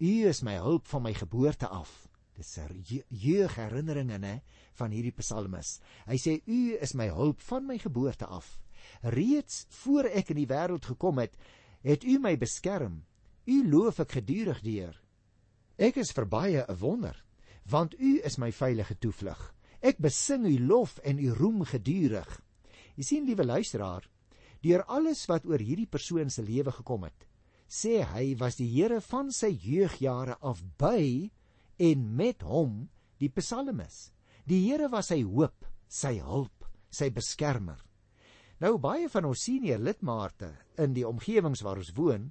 U 0.00 0.12
is 0.28 0.38
my 0.40 0.54
hulp 0.56 0.86
van 0.88 1.02
my 1.04 1.12
geboorte 1.12 1.68
af. 1.68 2.08
Dis 2.32 2.56
'n 2.56 2.80
jeugherinneringe 3.08 4.18
nê 4.18 4.40
van 4.72 4.90
hierdie 4.90 5.12
psalmis. 5.12 5.80
Hy 6.06 6.16
sê 6.16 6.40
U 6.46 6.76
is 6.80 6.94
my 6.94 7.08
hulp 7.08 7.40
van 7.40 7.66
my 7.66 7.78
geboorte 7.78 8.26
af. 8.26 8.58
Reeds 9.02 9.66
voor 9.68 10.04
ek 10.04 10.30
in 10.30 10.36
die 10.36 10.46
wêreld 10.46 10.84
gekom 10.84 11.18
het, 11.18 11.36
het 11.82 12.04
U 12.04 12.18
my 12.18 12.36
beskerm. 12.38 13.04
U 13.46 13.56
loof 13.70 14.00
ek 14.04 14.18
gedurig 14.18 14.60
deur. 14.64 14.94
Ek 15.80 15.96
is 15.96 16.12
vir 16.12 16.26
baie 16.28 16.64
'n 16.68 16.76
wonder, 16.80 17.16
want 17.64 17.94
U 17.94 18.20
is 18.24 18.38
my 18.38 18.52
veilige 18.52 18.98
toevlug. 18.98 19.54
Ek 19.80 19.96
besing 19.98 20.44
U 20.44 20.58
lof 20.58 20.98
en 21.02 21.18
U 21.18 21.32
roem 21.32 21.64
gedurig. 21.64 22.40
Jy 22.96 23.04
sien 23.04 23.24
liewe 23.24 23.44
luisteraar, 23.44 24.08
deur 24.60 24.84
alles 24.84 25.26
wat 25.26 25.46
oor 25.46 25.58
hierdie 25.58 25.88
persoon 25.88 26.30
se 26.30 26.42
lewe 26.42 26.72
gekom 26.72 27.04
het. 27.04 27.26
Sê 27.68 28.02
hy 28.04 28.36
was 28.36 28.56
die 28.56 28.68
Here 28.68 29.00
van 29.00 29.30
sy 29.32 29.48
jeugjare 29.48 30.36
af 30.42 30.62
by 30.76 31.30
en 31.78 32.16
met 32.16 32.42
hom 32.42 32.90
die 33.18 33.30
psalmis. 33.30 34.12
Die 34.44 34.68
Here 34.68 34.88
was 34.88 35.08
sy 35.08 35.22
hoop, 35.22 35.64
sy 35.88 36.18
hulp, 36.18 36.66
sy 36.90 37.10
beskermer. 37.10 37.78
Nou 38.60 38.74
baie 38.76 39.08
van 39.08 39.24
ons 39.24 39.40
senior 39.40 39.80
lidmate 39.80 40.50
in 40.84 40.92
die 40.92 41.06
omgewings 41.08 41.62
waar 41.64 41.78
ons 41.80 41.94
woon, 41.96 42.26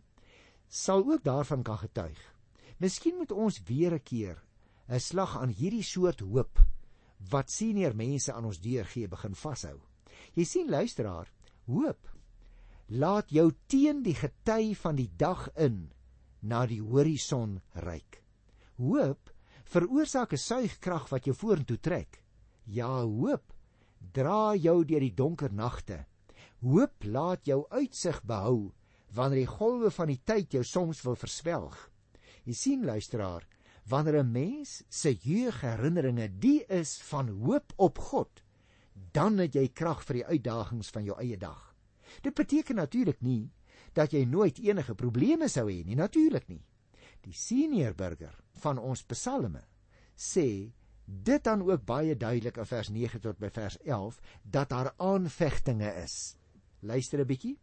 sal 0.70 1.02
ook 1.02 1.24
daarvan 1.26 1.64
kan 1.66 1.80
getuig. 1.82 2.20
Miskien 2.78 3.18
moet 3.18 3.32
ons 3.32 3.58
weer 3.66 3.96
'n 3.96 4.04
keer 4.04 4.38
'n 4.88 5.00
slag 5.00 5.38
aan 5.38 5.50
hierdie 5.50 5.84
soort 5.84 6.20
hoop 6.20 6.60
wat 7.32 7.50
senior 7.50 7.96
mense 7.96 8.34
aan 8.34 8.46
ons 8.46 8.60
deur 8.60 8.86
gee 8.86 9.08
begin 9.08 9.36
vashou. 9.36 9.80
Jy 10.36 10.44
sien 10.44 10.70
luisteraar, 10.70 11.28
hoop 11.66 12.08
laat 12.90 13.30
jou 13.30 13.52
teen 13.68 14.04
die 14.04 14.16
gety 14.16 14.76
van 14.76 14.96
die 14.96 15.10
dag 15.18 15.50
in 15.58 15.92
na 16.42 16.66
die 16.66 16.82
horison 16.82 17.60
reik. 17.74 18.24
Hoop 18.78 19.34
veroorsaak 19.66 20.34
'n 20.34 20.38
suigkrag 20.38 21.10
wat 21.10 21.26
jou 21.26 21.36
vorentoe 21.36 21.78
trek. 21.78 22.24
Ja, 22.66 23.02
hoop 23.02 23.54
dra 24.14 24.56
jou 24.56 24.86
deur 24.86 25.00
die 25.00 25.14
donker 25.14 25.54
nagte. 25.54 26.06
Hoop 26.60 27.06
laat 27.08 27.46
jou 27.48 27.64
uitsig 27.72 28.20
behou 28.28 28.74
wanneer 29.16 29.46
die 29.46 29.54
golwe 29.54 29.92
van 29.96 30.10
die 30.12 30.20
tyd 30.28 30.54
jou 30.54 30.64
soms 30.64 31.02
wil 31.06 31.16
verswelg. 31.16 31.78
Jy 32.44 32.54
sien 32.54 32.86
luisteraar, 32.86 33.46
wanneer 33.88 34.20
'n 34.24 34.32
mens 34.32 34.84
se 34.90 35.14
jeugherinneringe 35.14 36.28
die 36.40 36.66
is 36.68 36.98
van 37.02 37.30
hoop 37.30 37.74
op 37.78 37.98
God, 37.98 38.44
dan 39.14 39.38
het 39.38 39.56
jy 39.56 39.68
krag 39.68 40.04
vir 40.04 40.14
die 40.14 40.26
uitdagings 40.26 40.90
van 40.90 41.04
jou 41.04 41.18
eie 41.20 41.38
dag. 41.38 41.76
Dit 42.22 42.34
beteken 42.34 42.76
natuurlik 42.76 43.22
nie 43.22 43.52
dat 43.94 44.12
jy 44.12 44.26
nooit 44.26 44.60
enige 44.60 44.96
probleme 44.96 45.48
sou 45.48 45.70
hê 45.70 45.86
nie, 45.86 45.96
natuurlik 45.96 46.48
nie. 46.48 46.66
Die 47.22 47.34
senior 47.34 47.96
burger 47.96 48.36
van 48.52 48.78
ons 48.78 49.04
psalme 49.04 49.64
sê 50.16 50.72
dit 51.06 51.44
dan 51.44 51.62
ook 51.62 51.86
baie 51.86 52.18
duidelik 52.18 52.58
in 52.58 52.66
vers 52.66 52.90
9 52.90 53.20
tot 53.22 53.40
by 53.40 53.50
vers 53.50 53.78
11 53.86 54.20
dat 54.44 54.70
daar 54.70 54.94
aanvegtinge 54.98 55.94
is. 56.04 56.36
Luister 56.82 57.20
'n 57.20 57.28
bietjie 57.28 57.58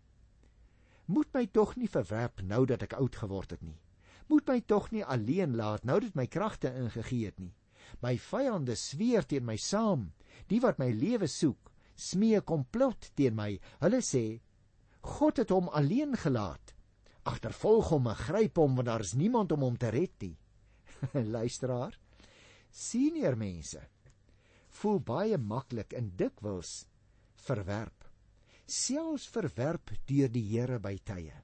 moet 1.06 1.32
my 1.35 1.46
tog 1.46 1.76
nie 1.78 1.88
verwerp 1.88 2.42
nou 2.42 2.64
dat 2.66 2.82
ek 2.82 2.96
oud 2.99 3.16
geword 3.16 3.50
het 3.54 3.62
nie. 3.62 3.78
Moet 4.26 4.49
my 4.50 4.61
tog 4.61 4.90
nie 4.90 5.04
alleen 5.04 5.54
laat 5.56 5.85
nou 5.87 6.00
dat 6.02 6.16
my 6.18 6.26
kragte 6.26 6.73
ingegee 6.75 7.26
het 7.30 7.38
nie. 7.38 7.54
My 8.02 8.16
vyande 8.18 8.75
sweer 8.75 9.26
teen 9.26 9.46
my 9.46 9.56
saam, 9.56 10.11
die 10.50 10.58
wat 10.61 10.80
my 10.82 10.90
lewe 10.90 11.28
soek, 11.30 11.70
smee 11.94 12.40
komplot 12.42 13.12
teen 13.14 13.37
my. 13.38 13.52
Hulle 13.78 14.02
sê 14.02 14.40
God 15.06 15.38
het 15.38 15.54
hom 15.54 15.68
alleen 15.68 16.16
gelaat. 16.18 16.75
Agtervolg 17.23 17.92
hom 17.94 18.11
en 18.11 18.18
gryp 18.18 18.58
hom 18.58 18.75
want 18.75 18.90
daar 18.90 19.06
is 19.06 19.14
niemand 19.14 19.52
om 19.52 19.62
hom 19.62 19.76
te 19.78 19.92
red 19.94 20.14
nie. 20.20 20.35
Luisteraar, 21.37 21.94
senior 22.70 23.37
mense 23.38 23.82
voel 24.76 24.99
baie 25.00 25.38
maklik 25.40 25.94
en 25.96 26.11
dikwels 26.18 26.82
verwerp 27.46 28.05
selfs 28.66 29.28
verwerp 29.30 29.92
deur 30.06 30.30
die 30.30 30.44
Here 30.50 30.78
by 30.82 30.96
tye. 31.06 31.35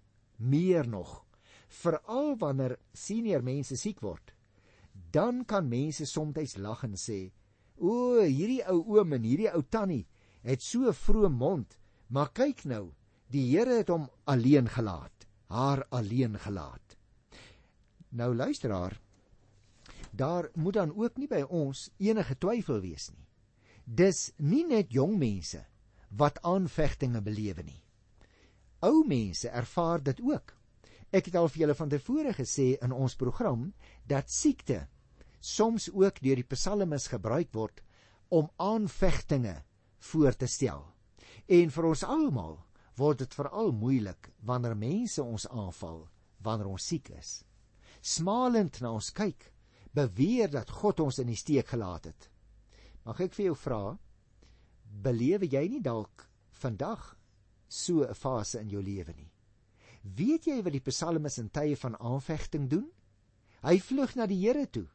Meer 0.42 0.88
nog, 0.88 1.22
veral 1.68 2.34
wanneer 2.38 2.76
senior 2.92 3.42
mense 3.42 3.78
siek 3.78 4.02
word, 4.02 4.34
dan 5.14 5.44
kan 5.44 5.68
mense 5.68 6.06
soms 6.06 6.56
lag 6.58 6.82
en 6.84 6.96
sê: 6.96 7.30
"O, 7.78 8.20
hierdie 8.20 8.62
ou 8.66 8.82
oom 8.98 9.12
en 9.12 9.22
hierdie 9.22 9.52
ou 9.54 9.62
tannie 9.62 10.06
het 10.42 10.62
so 10.62 10.92
vroom 10.92 11.38
mond, 11.38 11.78
maar 12.08 12.32
kyk 12.34 12.64
nou, 12.64 12.92
die 13.30 13.50
Here 13.50 13.78
het 13.78 13.88
hom 13.88 14.10
alleen 14.26 14.68
gelaat, 14.68 15.26
haar 15.48 15.86
alleen 15.90 16.38
gelaat." 16.38 16.96
Nou 18.10 18.34
luisteraar, 18.34 19.00
daar 20.10 20.50
moet 20.54 20.74
dan 20.74 20.92
ook 20.96 21.16
nie 21.16 21.28
by 21.28 21.42
ons 21.48 21.90
enige 21.98 22.34
twyfel 22.36 22.80
wees 22.80 23.10
nie. 23.10 23.26
Dis 23.84 24.32
nie 24.36 24.64
net 24.64 24.92
jong 24.92 25.16
mense 25.18 25.64
wat 26.16 26.40
aanvegtinge 26.42 27.22
belewe 27.24 27.62
nie. 27.62 27.80
Ou 28.82 29.04
mense 29.08 29.48
ervaar 29.48 30.02
dit 30.02 30.20
ook. 30.20 30.54
Ek 31.12 31.28
het 31.28 31.36
al 31.36 31.48
vir 31.52 31.64
julle 31.64 31.76
van 31.76 31.92
tevore 31.92 32.32
gesê 32.36 32.72
in 32.82 32.92
ons 32.92 33.16
program 33.16 33.68
dat 34.08 34.30
siekte 34.32 34.86
soms 35.40 35.90
ook 35.92 36.20
deur 36.22 36.40
die 36.40 36.48
psalmes 36.54 37.08
gebruik 37.12 37.52
word 37.52 37.82
om 38.32 38.50
aanvegtinge 38.56 39.58
voor 40.10 40.36
te 40.36 40.46
stel. 40.46 40.84
En 41.48 41.70
vir 41.70 41.88
ons 41.88 42.04
almal 42.04 42.58
word 42.96 43.24
dit 43.24 43.34
veral 43.34 43.72
moeilik 43.72 44.30
wanneer 44.46 44.76
mense 44.76 45.22
ons 45.22 45.46
aanval 45.48 46.06
wanneer 46.42 46.72
ons 46.72 46.86
siek 46.86 47.10
is. 47.14 47.42
Smalend 48.02 48.80
na 48.82 48.92
ons 48.96 49.12
kyk, 49.14 49.52
beweer 49.94 50.50
dat 50.50 50.70
God 50.80 51.00
ons 51.04 51.20
in 51.22 51.28
die 51.30 51.38
steek 51.38 51.68
gelaat 51.70 52.08
het. 52.10 52.28
Mag 53.06 53.20
ek 53.22 53.36
vir 53.36 53.50
jou 53.50 53.56
vra, 53.58 53.82
belewe 55.00 55.48
jy 55.48 55.68
nie 55.68 55.80
dalk 55.80 56.26
vandag 56.62 57.16
so 57.68 58.04
'n 58.04 58.14
fase 58.14 58.60
in 58.60 58.68
jou 58.68 58.82
lewe 58.82 59.12
nie. 59.16 59.30
Weet 60.02 60.46
jy 60.46 60.62
wat 60.62 60.72
die 60.72 60.84
psalmis 60.90 61.38
in 61.38 61.48
tye 61.50 61.76
van 61.76 61.96
aanvegting 61.96 62.68
doen? 62.68 62.90
Hy 63.62 63.78
vlug 63.78 64.16
na 64.16 64.26
die 64.26 64.40
Here 64.42 64.66
toe 64.66 64.88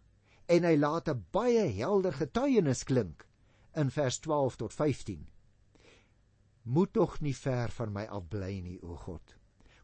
en 0.48 0.64
hy 0.64 0.76
laat 0.76 1.10
'n 1.10 1.26
baie 1.32 1.66
helder 1.80 2.14
getuienis 2.14 2.84
klink 2.84 3.28
in 3.76 3.90
vers 3.90 4.20
12 4.20 4.56
tot 4.56 4.74
15. 4.74 5.28
Moet 6.64 6.94
tog 6.94 7.22
nie 7.22 7.36
ver 7.36 7.70
van 7.70 7.94
my 7.94 8.06
af 8.06 8.28
bly 8.30 8.60
nie, 8.60 8.80
o 8.84 8.96
God. 8.96 9.36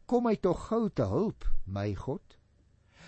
Kom 0.05 0.23
my 0.23 0.35
tog 0.35 0.67
gou 0.67 0.89
te 0.89 1.03
hulp, 1.03 1.45
my 1.65 1.93
God. 1.93 2.37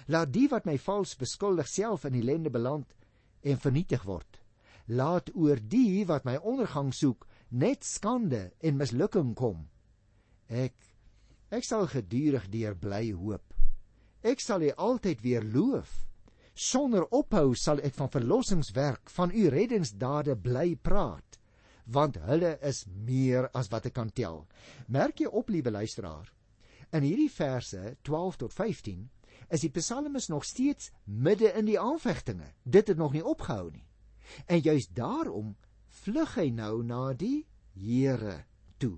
Laat 0.08 0.32
die 0.32 0.48
wat 0.48 0.66
my 0.66 0.78
vals 0.78 1.16
beskuldig 1.16 1.68
self 1.68 2.06
in 2.06 2.14
ellende 2.14 2.50
beland 2.50 2.96
en 3.42 3.58
vernietig 3.58 4.04
word 4.04 4.45
laat 4.86 5.32
oor 5.34 5.60
die 5.62 6.06
wat 6.06 6.26
my 6.26 6.36
ondergang 6.38 6.92
soek 6.94 7.26
net 7.50 7.86
skande 7.86 8.52
en 8.62 8.78
mislukking 8.78 9.34
kom. 9.38 9.68
Ek 10.50 10.76
ek 11.56 11.64
sal 11.64 11.88
gedurig 11.88 12.50
deur 12.52 12.76
bly 12.76 13.14
hoop. 13.16 13.54
Ek 14.26 14.42
sal 14.42 14.66
U 14.66 14.72
altyd 14.90 15.22
weer 15.22 15.46
loof. 15.46 16.06
Sonder 16.56 17.06
ophou 17.14 17.54
sal 17.56 17.82
ek 17.84 17.96
van 17.96 18.10
verlossingswerk, 18.12 19.10
van 19.12 19.32
U 19.32 19.48
reddingsdade 19.52 20.36
bly 20.40 20.76
praat, 20.76 21.40
want 21.86 22.18
hulle 22.26 22.56
is 22.64 22.86
meer 22.88 23.50
as 23.54 23.70
wat 23.72 23.90
ek 23.90 23.96
kan 24.00 24.10
tel. 24.10 24.46
Merk 24.88 25.20
jy 25.20 25.28
op, 25.28 25.52
liewe 25.52 25.72
luisteraar, 25.72 26.32
in 26.96 27.04
hierdie 27.04 27.32
verse 27.32 27.98
12 28.08 28.40
tot 28.46 28.56
15 28.56 29.04
is 29.52 29.66
die 29.66 29.74
psalmis 29.76 30.30
nog 30.32 30.46
steeds 30.48 30.92
midde 31.04 31.52
in 31.54 31.68
die 31.68 31.80
aanvegtinge. 31.80 32.48
Dit 32.64 32.88
het 32.88 32.98
nog 32.98 33.14
nie 33.14 33.24
opgehou 33.24 33.70
nie. 33.72 33.84
En 34.46 34.62
juis 34.62 34.88
daarom 34.94 35.56
vlug 36.04 36.36
hy 36.36 36.50
nou 36.54 36.84
na 36.84 37.14
die 37.14 37.46
Here 37.76 38.46
toe. 38.80 38.96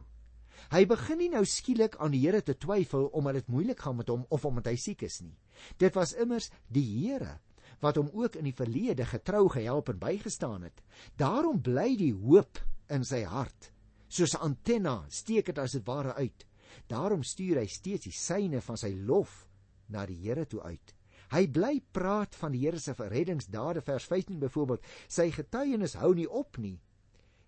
Hy 0.70 0.84
begin 0.90 1.18
nie 1.22 1.30
nou 1.34 1.44
skielik 1.48 1.96
aan 2.02 2.14
die 2.14 2.22
Here 2.26 2.44
te 2.46 2.58
twyfel 2.58 3.08
omdat 3.18 3.40
dit 3.40 3.52
moeilik 3.54 3.80
gaan 3.82 3.98
met 3.98 4.10
hom 4.14 4.26
of 4.30 4.46
omdat 4.46 4.70
hy 4.72 4.76
siek 4.78 5.04
is 5.08 5.22
nie. 5.22 5.36
Dit 5.82 5.96
was 5.98 6.14
immers 6.14 6.52
die 6.74 6.86
Here 6.86 7.40
wat 7.84 7.98
hom 8.00 8.10
ook 8.14 8.38
in 8.40 8.48
die 8.48 8.56
verlede 8.58 9.06
getrou 9.06 9.48
gehelp 9.54 9.90
en 9.92 10.00
bygestaan 10.02 10.64
het. 10.66 10.82
Daarom 11.20 11.62
bly 11.62 11.92
die 12.00 12.14
hoop 12.14 12.62
in 12.94 13.06
sy 13.06 13.24
hart. 13.28 13.72
Soos 14.08 14.34
'n 14.34 14.42
antenna 14.42 15.06
steek 15.10 15.46
dit 15.46 15.60
as 15.60 15.72
dit 15.72 15.86
ware 15.86 16.14
uit. 16.16 16.46
Daarom 16.88 17.24
stuur 17.24 17.60
hy 17.60 17.68
steeds 17.68 18.04
die 18.04 18.16
syne 18.16 18.62
van 18.62 18.78
sy 18.78 18.94
lof 18.96 19.48
na 19.90 20.06
die 20.06 20.18
Here 20.18 20.46
toe 20.46 20.62
uit. 20.62 20.97
Hy 21.28 21.44
bly 21.52 21.82
praat 21.92 22.36
van 22.40 22.54
die 22.56 22.62
Here 22.64 22.80
se 22.80 22.94
reddingsdade 22.96 23.82
vers 23.84 24.06
15 24.08 24.40
byvoorbeeld. 24.40 24.86
Sy 25.12 25.30
getuienis 25.36 25.98
hou 26.00 26.14
nie 26.16 26.28
op 26.28 26.58
nie. 26.58 26.78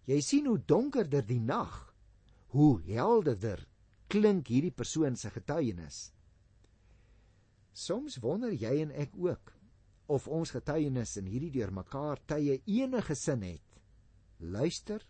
Jy 0.10 0.20
sien 0.26 0.50
hoe 0.50 0.60
donkerder 0.60 1.24
die 1.24 1.40
nag, 1.40 1.94
hoe 2.56 2.82
helderder 2.88 3.64
klink 4.10 4.50
hierdie 4.50 4.74
persoon 4.74 5.16
se 5.16 5.30
getuienis. 5.32 6.10
Soms 7.72 8.18
wonder 8.20 8.52
jy 8.52 8.82
en 8.82 8.92
ek 8.92 9.14
ook 9.16 9.54
of 10.10 10.26
ons 10.28 10.52
getuienis 10.52 11.14
in 11.22 11.28
hierdie 11.30 11.54
deurmekaar 11.54 12.20
tye 12.28 12.58
enige 12.66 13.16
sin 13.16 13.46
het. 13.46 13.78
Luister, 14.40 15.04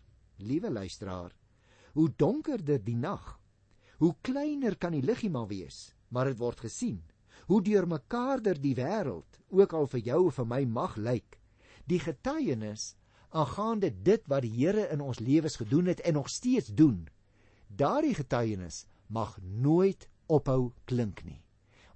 liewe 0.44 0.70
luisteraar, 0.70 1.32
hoe 1.96 2.10
donkerder 2.20 2.82
die 2.84 2.98
nag, 2.98 3.38
hoe 3.98 4.12
kleiner 4.22 4.76
kan 4.76 4.92
die 4.92 5.02
liggie 5.02 5.32
maar 5.32 5.48
wees, 5.48 5.94
maar 6.12 6.28
dit 6.28 6.38
word 6.38 6.60
gesien 6.68 7.00
hoe 7.50 7.60
deurmekaarder 7.66 8.60
die 8.62 8.76
wêreld 8.78 9.38
ook 9.50 9.74
al 9.74 9.88
vir 9.90 10.02
jou 10.06 10.20
of 10.28 10.38
vir 10.38 10.48
my 10.52 10.60
mag 10.78 10.96
lyk 10.96 11.38
die 11.90 11.98
getuienis 11.98 12.94
aangaande 13.30 13.90
dit 14.06 14.26
wat 14.30 14.44
die 14.46 14.52
Here 14.54 14.86
in 14.94 15.02
ons 15.02 15.20
lewens 15.22 15.58
gedoen 15.58 15.90
het 15.90 16.00
en 16.06 16.18
nog 16.18 16.30
steeds 16.30 16.70
doen 16.74 17.08
daardie 17.66 18.14
getuienis 18.14 18.84
mag 19.06 19.36
nooit 19.42 20.06
ophou 20.30 20.72
klink 20.86 21.24
nie. 21.26 21.40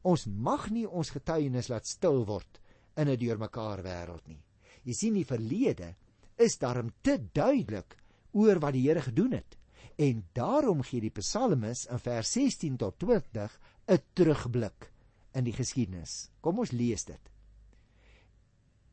Ons 0.03 0.27
mag 0.27 0.67
nie 0.75 0.87
ons 0.87 1.13
getuienis 1.15 1.71
laat 1.71 1.87
stil 1.87 2.25
word 2.27 2.61
in 2.97 3.09
'n 3.09 3.19
deurmekaar 3.19 3.83
wêreld 3.83 4.27
nie. 4.27 4.43
Jy 4.85 4.93
sien 4.93 5.15
die 5.15 5.27
verlede 5.27 5.95
is 6.37 6.59
daarom 6.59 6.91
te 7.03 7.19
duidelik 7.33 7.97
oor 8.33 8.59
wat 8.59 8.73
die 8.75 8.89
Here 8.89 9.03
gedoen 9.03 9.33
het 9.33 9.59
En 9.97 10.25
daarom 10.33 10.83
gee 10.83 11.01
die 11.05 11.13
Psalmis 11.15 11.85
in 11.87 12.01
vers 12.03 12.33
16 12.35 12.77
tot 12.77 12.99
20 12.99 13.61
'n 13.87 13.99
terugblik 14.13 14.91
in 15.35 15.45
die 15.45 15.55
geskiedenis. 15.57 16.31
Kom 16.41 16.59
ons 16.63 16.73
lees 16.73 17.05
dit. 17.09 17.31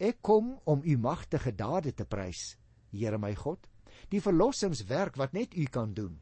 Ek 0.01 0.21
kom 0.25 0.55
om 0.65 0.81
u 0.83 0.97
magtige 0.97 1.53
dade 1.53 1.93
te 1.93 2.05
prys, 2.05 2.57
Here 2.91 3.17
my 3.17 3.31
God, 3.39 3.69
die 4.11 4.19
verlossingswerk 4.19 5.15
wat 5.19 5.33
net 5.33 5.55
u 5.55 5.63
kan 5.71 5.93
doen. 5.95 6.17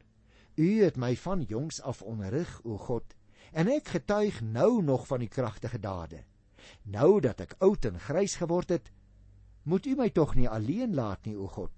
U 0.54 0.68
het 0.84 0.98
my 1.00 1.16
van 1.16 1.42
jongs 1.48 1.80
af 1.82 2.02
onderrig, 2.02 2.60
o 2.64 2.76
God, 2.78 3.16
en 3.52 3.70
ek 3.72 3.94
getuig 3.96 4.40
nou 4.44 4.82
nog 4.82 5.06
van 5.08 5.22
u 5.22 5.26
kragtige 5.26 5.80
dade. 5.80 6.22
Nou 6.84 7.20
dat 7.20 7.40
ek 7.40 7.56
oud 7.58 7.88
en 7.88 7.98
grys 7.98 8.36
geword 8.38 8.70
het, 8.70 8.90
moet 9.62 9.86
u 9.86 9.96
my 9.96 10.10
tog 10.14 10.36
nie 10.36 10.48
alleen 10.48 10.94
laat 10.94 11.26
nie, 11.26 11.36
o 11.36 11.48
God, 11.48 11.72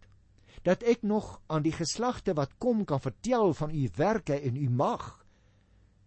dat 0.63 0.83
ek 0.83 1.03
nog 1.03 1.41
aan 1.47 1.65
die 1.65 1.75
geslagte 1.75 2.35
wat 2.35 2.59
kom 2.59 2.85
kan 2.85 3.01
vertel 3.01 3.55
van 3.55 3.71
u 3.75 3.89
werke 3.97 4.39
en 4.39 4.57
u 4.57 4.69
mag. 4.71 5.22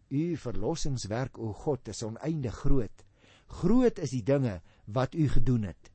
U 0.10 0.38
verlossingswerk, 0.38 1.40
o 1.40 1.54
God, 1.54 1.88
is 1.88 2.04
oneindig 2.04 2.56
groot. 2.62 3.06
Groot 3.62 4.00
is 4.00 4.14
die 4.14 4.24
dinge 4.26 4.60
wat 4.86 5.16
u 5.16 5.28
gedoen 5.30 5.70
het. 5.72 5.92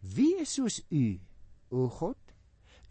Wie 0.00 0.40
is 0.42 0.54
soos 0.56 0.80
u, 0.90 1.20
o 1.70 1.88
God? 1.88 2.18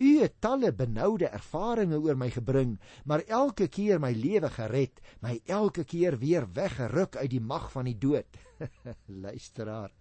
U 0.01 0.11
het 0.17 0.39
talle 0.41 0.71
benoude 0.73 1.27
ervarings 1.29 1.99
oor 2.01 2.17
my 2.17 2.31
gebring, 2.33 2.77
maar 3.05 3.21
elke 3.29 3.67
keer 3.69 3.99
my 4.01 4.09
lewe 4.17 4.49
gered, 4.49 5.01
my 5.21 5.35
elke 5.45 5.83
keer 5.85 6.17
weer 6.17 6.47
weggeruk 6.55 7.19
uit 7.19 7.29
die 7.29 7.41
mag 7.41 7.67
van 7.73 7.85
die 7.85 7.97
dood. 8.01 8.39
Luisteraar, 9.25 9.93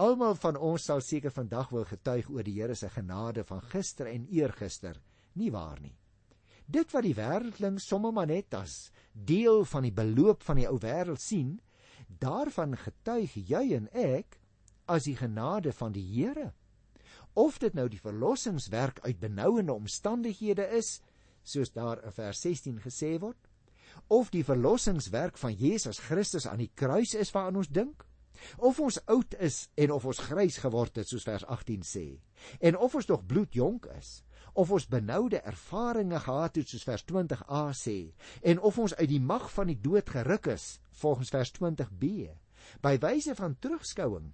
almal 0.00 0.38
van 0.40 0.56
ons 0.56 0.88
sal 0.88 1.04
seker 1.04 1.34
vandag 1.34 1.74
wil 1.76 1.84
getuig 1.90 2.30
oor 2.32 2.46
die 2.46 2.56
Here 2.56 2.76
se 2.76 2.88
genade 2.88 3.44
van 3.44 3.60
gister 3.74 4.08
en 4.08 4.24
eergister, 4.32 4.96
nie 5.36 5.52
waar 5.52 5.80
nie? 5.80 5.92
Dit 6.66 6.92
wat 6.94 7.04
die 7.04 7.16
wêreldling 7.16 7.78
sommer 7.82 8.12
maar 8.12 8.30
net 8.30 8.54
as 8.56 8.90
deel 9.12 9.64
van 9.68 9.84
die 9.84 9.92
beloop 9.92 10.42
van 10.42 10.60
die 10.60 10.68
ou 10.68 10.78
wêreld 10.80 11.20
sien, 11.20 11.58
daarvan 12.20 12.76
getuig 12.76 13.34
jy 13.36 13.74
en 13.76 13.88
ek 13.92 14.38
as 14.86 15.08
die 15.08 15.16
genade 15.16 15.72
van 15.72 15.92
die 15.92 16.04
Here. 16.04 16.52
Of 17.34 17.58
dit 17.58 17.74
nou 17.74 17.88
die 17.88 18.00
verlossingswerk 18.00 19.00
uit 19.04 19.20
benouende 19.20 19.74
omstandighede 19.74 20.66
is 20.76 21.00
soos 21.44 21.72
daar 21.72 22.00
in 22.04 22.12
vers 22.12 22.40
16 22.40 22.80
gesê 22.80 23.18
word 23.20 23.50
of 24.06 24.30
die 24.34 24.44
verlossingswerk 24.44 25.38
van 25.38 25.54
Jesus 25.54 26.00
Christus 26.02 26.46
aan 26.50 26.62
die 26.62 26.72
kruis 26.74 27.14
is 27.14 27.30
waaraan 27.34 27.60
ons 27.62 27.70
dink 27.70 28.04
of 28.56 28.80
ons 28.82 28.98
oud 29.12 29.36
is 29.38 29.68
en 29.78 29.92
of 29.94 30.06
ons 30.10 30.22
grys 30.28 30.58
geword 30.64 30.96
het 30.98 31.08
soos 31.08 31.26
vers 31.28 31.44
18 31.46 31.84
sê 31.86 32.06
en 32.60 32.76
of 32.76 32.94
ons 32.98 33.10
nog 33.12 33.26
bloedjonk 33.30 33.86
is 33.94 34.16
of 34.54 34.70
ons 34.70 34.86
benoude 34.88 35.40
ervarings 35.42 36.24
gehad 36.24 36.56
het 36.56 36.68
soos 36.70 36.86
vers 36.86 37.04
20a 37.10 37.64
sê 37.74 37.98
en 38.42 38.60
of 38.60 38.78
ons 38.78 38.94
uit 38.94 39.08
die 39.10 39.20
mag 39.20 39.50
van 39.52 39.70
die 39.72 39.80
dood 39.80 40.10
geruk 40.10 40.46
is 40.54 40.78
volgens 41.02 41.34
vers 41.34 41.52
20b 41.58 42.30
by 42.84 42.96
wyse 43.02 43.34
van 43.34 43.58
terugskouing 43.58 44.32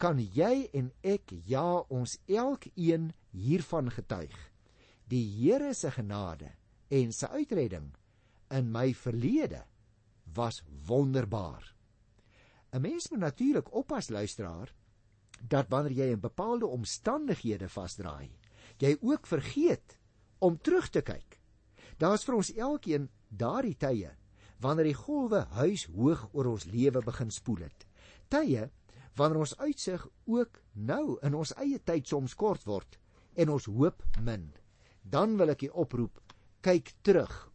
kan 0.00 0.20
jy 0.20 0.70
en 0.76 0.88
ek 1.04 1.32
ja 1.46 1.82
ons 1.92 2.16
elkeen 2.26 3.10
hiervan 3.36 3.90
getuig. 3.92 4.36
Die 5.10 5.26
Here 5.36 5.74
se 5.74 5.90
genade 5.92 6.48
en 6.88 7.12
sy 7.12 7.28
uitredding 7.36 7.90
in 8.56 8.70
my 8.72 8.90
verlede 8.96 9.64
was 10.34 10.62
wonderbaar. 10.88 11.74
'n 12.72 12.80
Mens 12.80 13.10
moet 13.10 13.20
natuurlik 13.20 13.74
oppas 13.74 14.08
luisteraar 14.08 14.72
dat 15.48 15.68
wanneer 15.68 15.92
jy 15.92 16.08
in 16.12 16.20
bepaalde 16.20 16.66
omstandighede 16.66 17.68
vasdraai, 17.68 18.30
jy 18.80 18.96
ook 19.00 19.26
vergeet 19.26 19.98
om 20.38 20.58
terug 20.58 20.88
te 20.90 21.02
kyk. 21.04 21.38
Daar's 22.00 22.24
vir 22.24 22.38
ons 22.38 22.52
elkeen 22.56 23.08
daardie 23.28 23.76
tye 23.76 24.14
wanneer 24.60 24.90
die 24.90 24.96
golwe 24.96 25.44
huis 25.56 25.86
hoog 25.94 26.26
oor 26.32 26.50
ons 26.52 26.66
lewe 26.68 27.02
begin 27.04 27.30
spoel 27.32 27.64
het. 27.68 27.86
Tye 28.28 28.68
wanneer 29.16 29.44
ons 29.44 29.56
uitsig 29.58 30.06
ook 30.26 30.60
nou 30.72 31.18
in 31.26 31.34
ons 31.34 31.54
eie 31.60 31.78
tyd 31.78 32.08
soms 32.08 32.34
kort 32.34 32.64
word 32.68 32.98
en 33.36 33.52
ons 33.52 33.68
hoop 33.70 34.02
min, 34.20 34.50
dan 35.02 35.36
wil 35.38 35.52
ek 35.52 35.64
u 35.68 35.70
oproep, 35.84 36.20
kyk 36.60 36.92
terug 37.02 37.46